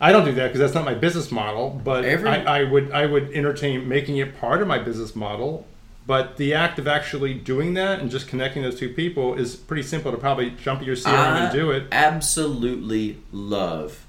I 0.00 0.12
don't 0.12 0.24
do 0.26 0.32
that 0.32 0.48
because 0.48 0.58
that's 0.60 0.74
not 0.74 0.84
my 0.84 0.92
business 0.94 1.32
model. 1.32 1.80
But 1.82 2.04
Every- 2.04 2.28
I, 2.28 2.60
I 2.60 2.64
would 2.64 2.90
I 2.92 3.06
would 3.06 3.30
entertain 3.32 3.88
making 3.88 4.18
it 4.18 4.38
part 4.38 4.60
of 4.60 4.68
my 4.68 4.78
business 4.78 5.16
model. 5.16 5.66
But 6.06 6.36
the 6.36 6.52
act 6.52 6.78
of 6.78 6.86
actually 6.86 7.34
doing 7.34 7.74
that 7.74 8.00
and 8.00 8.10
just 8.10 8.28
connecting 8.28 8.62
those 8.62 8.78
two 8.78 8.90
people 8.90 9.34
is 9.34 9.56
pretty 9.56 9.82
simple 9.82 10.10
to 10.12 10.18
probably 10.18 10.50
jump 10.50 10.84
your 10.84 10.96
CRM 10.96 11.14
I 11.14 11.44
and 11.44 11.52
do 11.52 11.70
it. 11.70 11.86
absolutely 11.92 13.18
love 13.32 14.04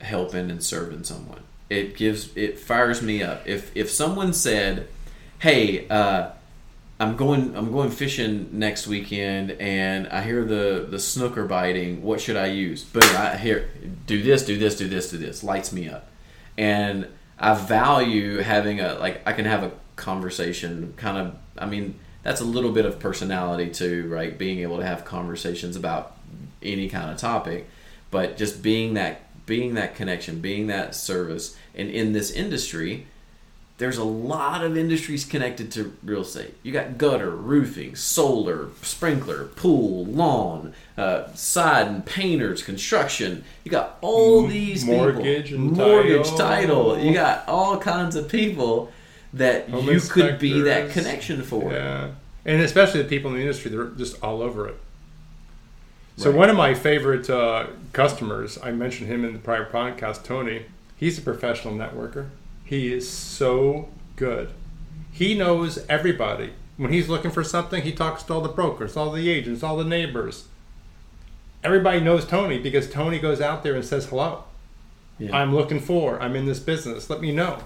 helping 0.00 0.50
and 0.50 0.62
serving 0.62 1.04
someone. 1.04 1.42
It 1.68 1.96
gives 1.96 2.36
it 2.36 2.58
fires 2.58 3.02
me 3.02 3.22
up. 3.22 3.46
If 3.46 3.74
if 3.76 3.90
someone 3.90 4.32
said, 4.32 4.88
"Hey, 5.38 5.88
uh, 5.88 6.30
I'm 7.00 7.16
going 7.16 7.56
I'm 7.56 7.72
going 7.72 7.90
fishing 7.90 8.50
next 8.52 8.86
weekend, 8.86 9.52
and 9.52 10.06
I 10.08 10.22
hear 10.22 10.44
the 10.44 10.86
the 10.88 10.98
snook 10.98 11.36
are 11.38 11.46
biting. 11.46 12.02
What 12.02 12.20
should 12.20 12.36
I 12.36 12.46
use?" 12.46 12.84
Boom! 12.84 13.02
I 13.16 13.36
hear 13.36 13.70
do 14.06 14.22
this, 14.22 14.44
do 14.44 14.58
this, 14.58 14.76
do 14.76 14.86
this, 14.86 15.10
do 15.10 15.18
this. 15.18 15.42
Lights 15.42 15.72
me 15.72 15.88
up, 15.88 16.10
and 16.58 17.08
I 17.38 17.54
value 17.54 18.38
having 18.38 18.80
a 18.80 18.94
like 18.94 19.26
I 19.26 19.32
can 19.32 19.46
have 19.46 19.62
a 19.62 19.72
conversation. 19.96 20.94
Kind 20.96 21.18
of, 21.18 21.36
I 21.58 21.66
mean, 21.66 21.98
that's 22.22 22.40
a 22.40 22.44
little 22.44 22.72
bit 22.72 22.84
of 22.84 22.98
personality 22.98 23.70
too, 23.70 24.08
right? 24.08 24.36
Being 24.36 24.60
able 24.60 24.78
to 24.78 24.86
have 24.86 25.04
conversations 25.04 25.76
about 25.76 26.16
any 26.62 26.88
kind 26.88 27.10
of 27.10 27.16
topic, 27.16 27.68
but 28.10 28.36
just 28.36 28.62
being 28.62 28.94
that 28.94 29.22
being 29.44 29.74
that 29.74 29.96
connection, 29.96 30.40
being 30.40 30.68
that 30.68 30.94
service, 30.94 31.56
and 31.74 31.90
in 31.90 32.12
this 32.12 32.30
industry, 32.30 33.06
there's 33.78 33.98
a 33.98 34.04
lot 34.04 34.62
of 34.62 34.76
industries 34.76 35.24
connected 35.24 35.72
to 35.72 35.96
real 36.04 36.20
estate. 36.20 36.54
You 36.62 36.72
got 36.72 36.98
gutter, 36.98 37.30
roofing, 37.30 37.96
solar, 37.96 38.68
sprinkler, 38.82 39.46
pool, 39.46 40.04
lawn, 40.04 40.74
uh, 40.96 41.32
side 41.34 41.88
and 41.88 42.06
painters, 42.06 42.62
construction. 42.62 43.44
You 43.64 43.72
got 43.72 43.98
all 44.00 44.46
these 44.46 44.84
mortgage 44.84 45.48
people. 45.48 45.64
and 45.64 45.76
mortgage 45.76 46.28
title. 46.28 46.90
title. 46.92 46.98
You 47.00 47.12
got 47.12 47.48
all 47.48 47.76
kinds 47.78 48.14
of 48.14 48.28
people 48.28 48.92
that 49.34 49.68
Home 49.70 49.88
you 49.88 50.00
could 50.00 50.38
be 50.38 50.60
that 50.62 50.90
connection 50.90 51.42
for. 51.42 51.72
Yeah, 51.72 52.10
and 52.44 52.60
especially 52.62 53.02
the 53.02 53.08
people 53.08 53.30
in 53.30 53.36
the 53.36 53.42
industry, 53.42 53.70
they're 53.70 53.86
just 53.86 54.22
all 54.22 54.42
over 54.42 54.68
it. 54.68 54.76
So 56.16 56.30
Right. 56.30 56.38
one 56.38 56.50
of 56.50 56.56
my 56.56 56.74
favorite 56.74 57.30
uh, 57.30 57.68
customers, 57.92 58.58
I 58.62 58.70
mentioned 58.72 59.08
him 59.08 59.24
in 59.24 59.32
the 59.32 59.38
prior 59.38 59.64
podcast, 59.68 60.24
Tony. 60.24 60.66
He's 60.96 61.18
a 61.18 61.22
professional 61.22 61.74
networker. 61.74 62.28
He 62.64 62.92
is 62.92 63.08
so 63.10 63.88
good. 64.16 64.50
He 65.10 65.34
knows 65.34 65.78
everybody. 65.88 66.50
When 66.76 66.92
he's 66.92 67.08
looking 67.08 67.30
for 67.30 67.42
something, 67.44 67.82
he 67.82 67.92
talks 67.92 68.22
to 68.24 68.34
all 68.34 68.40
the 68.40 68.48
brokers, 68.48 68.96
all 68.96 69.10
the 69.10 69.28
agents, 69.30 69.62
all 69.62 69.76
the 69.76 69.84
neighbors. 69.84 70.44
Everybody 71.64 72.00
knows 72.00 72.24
Tony 72.26 72.58
because 72.58 72.90
Tony 72.90 73.18
goes 73.18 73.40
out 73.40 73.62
there 73.62 73.74
and 73.74 73.84
says 73.84 74.06
hello. 74.06 74.44
Yeah. 75.18 75.36
I'm 75.36 75.54
looking 75.54 75.80
for. 75.80 76.20
I'm 76.20 76.34
in 76.34 76.44
this 76.46 76.58
business. 76.58 77.08
Let 77.08 77.20
me 77.20 77.30
know. 77.32 77.60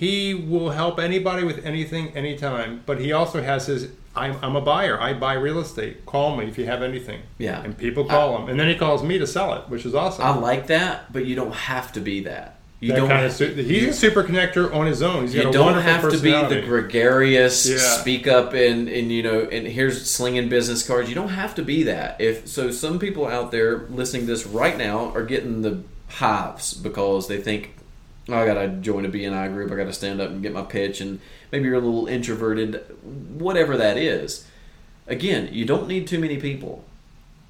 He 0.00 0.32
will 0.32 0.70
help 0.70 0.98
anybody 0.98 1.44
with 1.44 1.66
anything, 1.66 2.16
anytime. 2.16 2.82
But 2.86 3.00
he 3.00 3.12
also 3.12 3.42
has 3.42 3.66
his. 3.66 3.88
I'm, 4.16 4.34
I'm 4.42 4.56
a 4.56 4.62
buyer. 4.62 4.98
I 4.98 5.12
buy 5.12 5.34
real 5.34 5.58
estate. 5.58 6.06
Call 6.06 6.36
me 6.38 6.46
if 6.46 6.56
you 6.56 6.64
have 6.64 6.82
anything. 6.82 7.20
Yeah. 7.36 7.62
And 7.62 7.76
people 7.76 8.06
call 8.06 8.38
him, 8.38 8.48
and 8.48 8.58
then 8.58 8.66
he 8.66 8.76
calls 8.76 9.02
me 9.02 9.18
to 9.18 9.26
sell 9.26 9.52
it, 9.56 9.68
which 9.68 9.84
is 9.84 9.94
awesome. 9.94 10.24
I 10.24 10.34
like 10.34 10.68
that, 10.68 11.12
but 11.12 11.26
you 11.26 11.36
don't 11.36 11.52
have 11.54 11.92
to 11.92 12.00
be 12.00 12.20
that. 12.22 12.56
You 12.80 12.92
That 12.92 12.96
don't 12.96 13.08
kind 13.10 13.26
of 13.26 13.32
su- 13.32 13.52
he's 13.52 13.88
a 13.88 13.92
super 13.92 14.24
connector 14.24 14.74
on 14.74 14.86
his 14.86 15.02
own. 15.02 15.24
He's 15.24 15.34
got 15.34 15.42
you 15.42 15.48
a 15.50 15.52
don't 15.52 15.82
have 15.82 16.10
to 16.10 16.18
be 16.18 16.30
the 16.30 16.62
gregarious 16.62 17.68
Yeah. 17.68 17.76
speak 17.76 18.26
up 18.26 18.54
and 18.54 18.88
and 18.88 19.12
you 19.12 19.22
know 19.22 19.40
and 19.42 19.66
here's 19.66 20.10
slinging 20.10 20.48
business 20.48 20.82
cards 20.86 21.06
you 21.10 21.14
don't 21.14 21.28
have 21.28 21.54
to 21.56 21.62
be 21.62 21.82
that 21.82 22.18
if 22.22 22.48
so 22.48 22.70
some 22.70 22.98
people 22.98 23.26
out 23.26 23.50
there 23.52 23.80
listening 23.90 24.22
to 24.22 24.28
this 24.28 24.46
right 24.46 24.78
now 24.78 25.12
are 25.14 25.24
getting 25.24 25.60
the 25.60 25.82
hives 26.08 26.72
because 26.72 27.28
they 27.28 27.36
think 27.36 27.74
i 28.32 28.46
gotta 28.46 28.68
join 28.68 29.04
a 29.04 29.08
bni 29.08 29.52
group 29.52 29.70
i 29.70 29.76
gotta 29.76 29.92
stand 29.92 30.20
up 30.20 30.30
and 30.30 30.42
get 30.42 30.52
my 30.52 30.62
pitch 30.62 31.00
and 31.00 31.20
maybe 31.52 31.66
you're 31.66 31.74
a 31.74 31.80
little 31.80 32.06
introverted 32.06 32.84
whatever 33.38 33.76
that 33.76 33.96
is 33.96 34.46
again 35.06 35.48
you 35.52 35.64
don't 35.64 35.88
need 35.88 36.06
too 36.06 36.18
many 36.18 36.38
people 36.38 36.84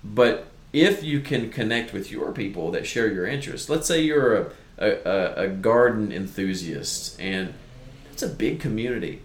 but 0.02 0.46
if 0.72 1.02
you 1.02 1.20
can 1.20 1.50
connect 1.50 1.92
with 1.92 2.10
your 2.10 2.32
people 2.32 2.70
that 2.72 2.86
share 2.86 3.10
your 3.10 3.26
interests, 3.26 3.68
let's 3.68 3.86
say 3.86 4.02
you're 4.02 4.36
a, 4.36 4.50
a, 4.78 5.44
a, 5.44 5.48
garden 5.48 6.12
enthusiast 6.12 7.20
and 7.20 7.54
it's 8.12 8.22
a 8.22 8.28
big 8.28 8.60
community. 8.60 9.20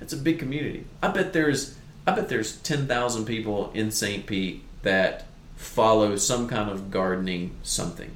It's 0.00 0.12
a 0.12 0.16
big 0.16 0.38
community. 0.38 0.84
I 1.02 1.08
bet 1.08 1.32
there's 1.32 1.76
I 2.06 2.12
bet 2.12 2.28
there's 2.28 2.56
ten 2.58 2.88
thousand 2.88 3.26
people 3.26 3.70
in 3.74 3.92
St. 3.92 4.26
Pete 4.26 4.64
that 4.82 5.26
follow 5.56 6.16
some 6.16 6.48
kind 6.48 6.68
of 6.68 6.90
gardening 6.90 7.52
something. 7.62 8.10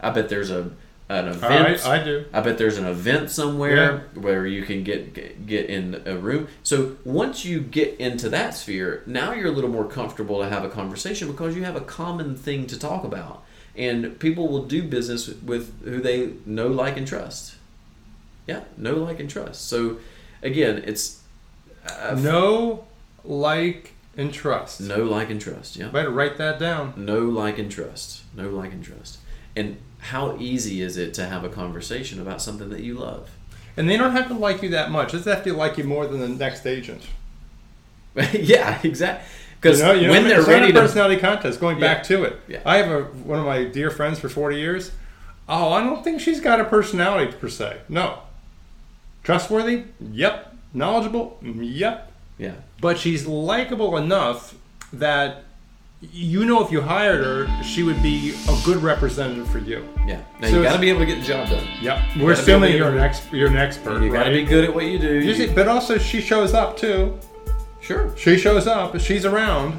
I 0.00 0.10
bet 0.10 0.28
there's 0.28 0.50
a 0.50 0.70
an 1.08 1.28
event. 1.28 1.86
I, 1.86 1.96
I 2.00 2.02
do. 2.04 2.24
I 2.32 2.40
bet 2.40 2.56
there's 2.58 2.78
an 2.78 2.86
event 2.86 3.30
somewhere 3.30 4.06
where 4.14 4.46
you 4.46 4.62
can 4.62 4.82
get, 4.84 5.46
get 5.46 5.66
in 5.66 6.02
a 6.06 6.16
room. 6.16 6.48
So 6.62 6.96
once 7.04 7.44
you 7.44 7.60
get 7.60 7.98
into 8.00 8.28
that 8.30 8.54
sphere, 8.54 9.02
now 9.06 9.32
you're 9.32 9.48
a 9.48 9.52
little 9.52 9.70
more 9.70 9.84
comfortable 9.84 10.40
to 10.42 10.48
have 10.48 10.64
a 10.64 10.70
conversation 10.70 11.30
because 11.30 11.54
you 11.56 11.64
have 11.64 11.76
a 11.76 11.80
common 11.82 12.36
thing 12.36 12.66
to 12.68 12.78
talk 12.78 13.04
about, 13.04 13.44
and 13.76 14.18
people 14.18 14.48
will 14.48 14.64
do 14.64 14.82
business 14.82 15.28
with 15.28 15.82
who 15.84 16.00
they 16.00 16.32
know, 16.46 16.68
like, 16.68 16.96
and 16.96 17.06
trust. 17.06 17.56
Yeah, 18.46 18.60
know, 18.76 18.94
like, 18.94 19.20
and 19.20 19.28
trust. 19.28 19.68
So 19.68 19.98
again, 20.42 20.82
it's 20.86 21.20
uh, 21.88 22.14
Know, 22.18 22.84
like, 23.24 23.92
and 24.16 24.32
trust. 24.32 24.80
know, 24.80 25.02
like, 25.04 25.28
and 25.30 25.40
trust. 25.40 25.76
Yeah, 25.76 25.88
Better 25.88 26.10
write 26.10 26.38
that 26.38 26.58
down. 26.58 26.92
know, 26.96 27.20
like, 27.20 27.58
and 27.58 27.70
trust. 27.70 28.22
Know, 28.36 28.48
like, 28.50 28.72
and 28.72 28.82
trust. 28.84 29.18
And 29.56 29.76
how 29.98 30.36
easy 30.38 30.80
is 30.82 30.96
it 30.96 31.14
to 31.14 31.26
have 31.26 31.44
a 31.44 31.48
conversation 31.48 32.20
about 32.20 32.42
something 32.42 32.70
that 32.70 32.80
you 32.80 32.94
love? 32.94 33.30
And 33.76 33.88
they 33.88 33.96
don't 33.96 34.12
have 34.12 34.28
to 34.28 34.34
like 34.34 34.62
you 34.62 34.68
that 34.70 34.90
much. 34.90 35.12
They 35.12 35.18
just 35.18 35.28
have 35.28 35.44
to 35.44 35.52
like 35.54 35.78
you 35.78 35.84
more 35.84 36.06
than 36.06 36.20
the 36.20 36.28
next 36.28 36.66
agent. 36.66 37.02
yeah, 38.32 38.80
exactly. 38.84 39.26
Because 39.60 39.78
You 39.80 39.84
know, 39.86 39.92
you 39.92 40.06
know, 40.08 40.12
when 40.12 40.24
they're 40.28 40.40
it's 40.40 40.48
ready 40.48 40.72
to, 40.72 40.78
personality 40.80 41.16
contest. 41.20 41.58
Going 41.60 41.78
Yeah. 41.78 41.94
back 41.94 42.02
to 42.04 42.24
it, 42.24 42.38
Yeah. 42.46 42.60
I 42.66 42.76
have 42.76 42.90
a 42.90 43.02
one 43.04 43.38
of 43.40 43.46
my 43.46 43.64
dear 43.64 43.90
friends 43.90 44.18
for 44.20 44.28
forty 44.28 44.58
years. 44.58 44.92
Oh, 45.48 45.72
I 45.72 45.82
don't 45.82 46.04
think 46.04 46.20
she's 46.20 46.40
got 46.40 46.60
a 46.60 46.64
personality 46.64 47.32
per 47.32 47.48
se. 47.48 47.78
No, 47.88 48.20
trustworthy. 49.22 49.84
Yep. 50.00 50.54
Knowledgeable. 50.72 51.38
Mm, 51.42 51.60
yep. 51.62 52.10
yeah, 52.38 52.52
But 52.80 52.98
she's 52.98 53.26
likable 53.26 53.96
enough 53.96 54.54
that 54.92 55.43
you 56.12 56.44
know 56.44 56.64
if 56.64 56.70
you 56.72 56.80
hired 56.80 57.24
her, 57.24 57.62
she 57.62 57.82
would 57.82 58.02
be 58.02 58.34
a 58.48 58.56
good 58.64 58.78
representative 58.82 59.48
for 59.48 59.58
you. 59.58 59.86
yeah. 60.06 60.20
Now 60.40 60.48
So 60.48 60.56
you 60.58 60.62
got 60.62 60.74
to 60.74 60.78
be 60.80 60.88
able 60.90 61.00
to 61.00 61.06
get 61.06 61.20
the 61.20 61.26
job 61.26 61.48
done. 61.48 61.66
Yep. 61.80 61.98
We're 62.16 62.20
gotta 62.20 62.26
be 62.26 62.32
assuming 62.32 62.76
you're 62.76 62.88
an 62.90 62.98
ex- 62.98 63.26
you're 63.32 63.48
an 63.48 63.56
expert, 63.56 64.02
You 64.02 64.10
got 64.12 64.18
right? 64.18 64.24
to 64.24 64.30
be 64.34 64.44
good 64.44 64.64
at 64.64 64.74
what 64.74 64.84
you 64.86 64.98
do. 64.98 65.20
You 65.20 65.34
see- 65.34 65.46
but 65.52 65.68
also 65.68 65.98
she 65.98 66.20
shows 66.20 66.54
up 66.54 66.76
too. 66.76 67.18
sure. 67.80 68.12
She 68.16 68.36
shows 68.38 68.66
up. 68.66 68.98
She's 69.00 69.24
around 69.24 69.78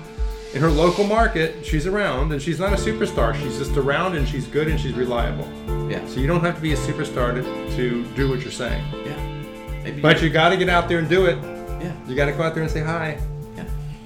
in 0.54 0.62
her 0.62 0.70
local 0.70 1.04
market. 1.06 1.66
She's 1.66 1.86
around, 1.88 2.32
and 2.32 2.42
she's 2.42 2.60
not 2.60 2.72
a 2.74 2.78
superstar. 2.78 3.36
She's 3.36 3.58
just 3.58 3.76
around, 3.78 4.16
and 4.16 4.28
she's 4.28 4.48
good, 4.48 4.68
and 4.68 4.80
she's 4.80 4.94
reliable. 4.94 5.48
Yeah, 5.92 6.06
So 6.08 6.20
you 6.20 6.28
don't 6.28 6.42
have 6.42 6.56
to 6.56 6.62
be 6.62 6.74
a 6.74 6.78
superstar 6.78 7.34
to, 7.36 7.76
to 7.76 8.04
do 8.16 8.30
what 8.30 8.42
you're 8.42 8.52
saying. 8.52 8.84
yeah. 9.06 9.82
Maybe. 9.84 10.02
But 10.02 10.22
you 10.22 10.30
got 10.30 10.50
to 10.50 10.58
get 10.58 10.68
out 10.70 10.88
there 10.90 10.98
and 11.00 11.08
do 11.10 11.26
it. 11.28 11.38
yeah, 11.82 11.92
You 12.08 12.16
got 12.16 12.26
to 12.26 12.32
go 12.32 12.42
out 12.44 12.54
there 12.56 12.64
and 12.64 12.72
say 12.72 12.80
hi. 12.82 13.20
yeah. 13.58 13.66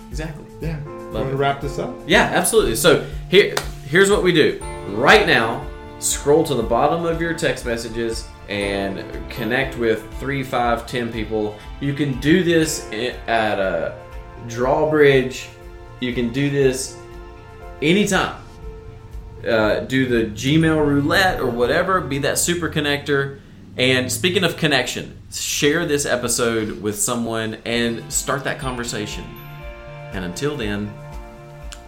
Exactly. 0.09 0.43
Yeah. 0.59 0.77
Love 1.11 1.21
Want 1.23 1.29
to 1.31 1.37
wrap 1.37 1.59
this 1.59 1.79
up? 1.79 1.95
Yeah, 2.05 2.23
absolutely. 2.23 2.75
So 2.75 3.05
here, 3.29 3.55
here's 3.87 4.11
what 4.11 4.21
we 4.21 4.31
do. 4.31 4.61
Right 4.89 5.25
now, 5.25 5.65
scroll 5.97 6.43
to 6.43 6.53
the 6.53 6.63
bottom 6.63 7.05
of 7.05 7.19
your 7.19 7.33
text 7.33 7.65
messages 7.65 8.27
and 8.47 9.03
connect 9.31 9.77
with 9.77 10.11
three, 10.19 10.43
five, 10.43 10.85
ten 10.85 11.11
people. 11.11 11.57
You 11.79 11.93
can 11.93 12.19
do 12.19 12.43
this 12.43 12.87
at 13.27 13.59
a 13.59 13.99
drawbridge. 14.47 15.49
You 15.99 16.13
can 16.13 16.31
do 16.31 16.51
this 16.51 16.95
anytime. 17.81 18.41
Uh, 19.47 19.79
do 19.81 20.05
the 20.05 20.29
Gmail 20.31 20.85
roulette 20.85 21.39
or 21.39 21.49
whatever. 21.49 22.01
Be 22.01 22.19
that 22.19 22.37
super 22.37 22.69
connector. 22.69 23.39
And 23.77 24.11
speaking 24.11 24.43
of 24.43 24.57
connection, 24.57 25.17
share 25.31 25.85
this 25.85 26.05
episode 26.05 26.81
with 26.81 26.99
someone 26.99 27.57
and 27.65 28.11
start 28.11 28.43
that 28.43 28.59
conversation. 28.59 29.23
And 30.13 30.25
until 30.25 30.57
then, 30.57 30.91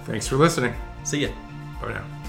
Thanks 0.06 0.28
for 0.28 0.36
listening. 0.36 0.74
see 1.04 1.22
ya. 1.22 1.30
Bye 1.82 1.94
now. 1.94 2.21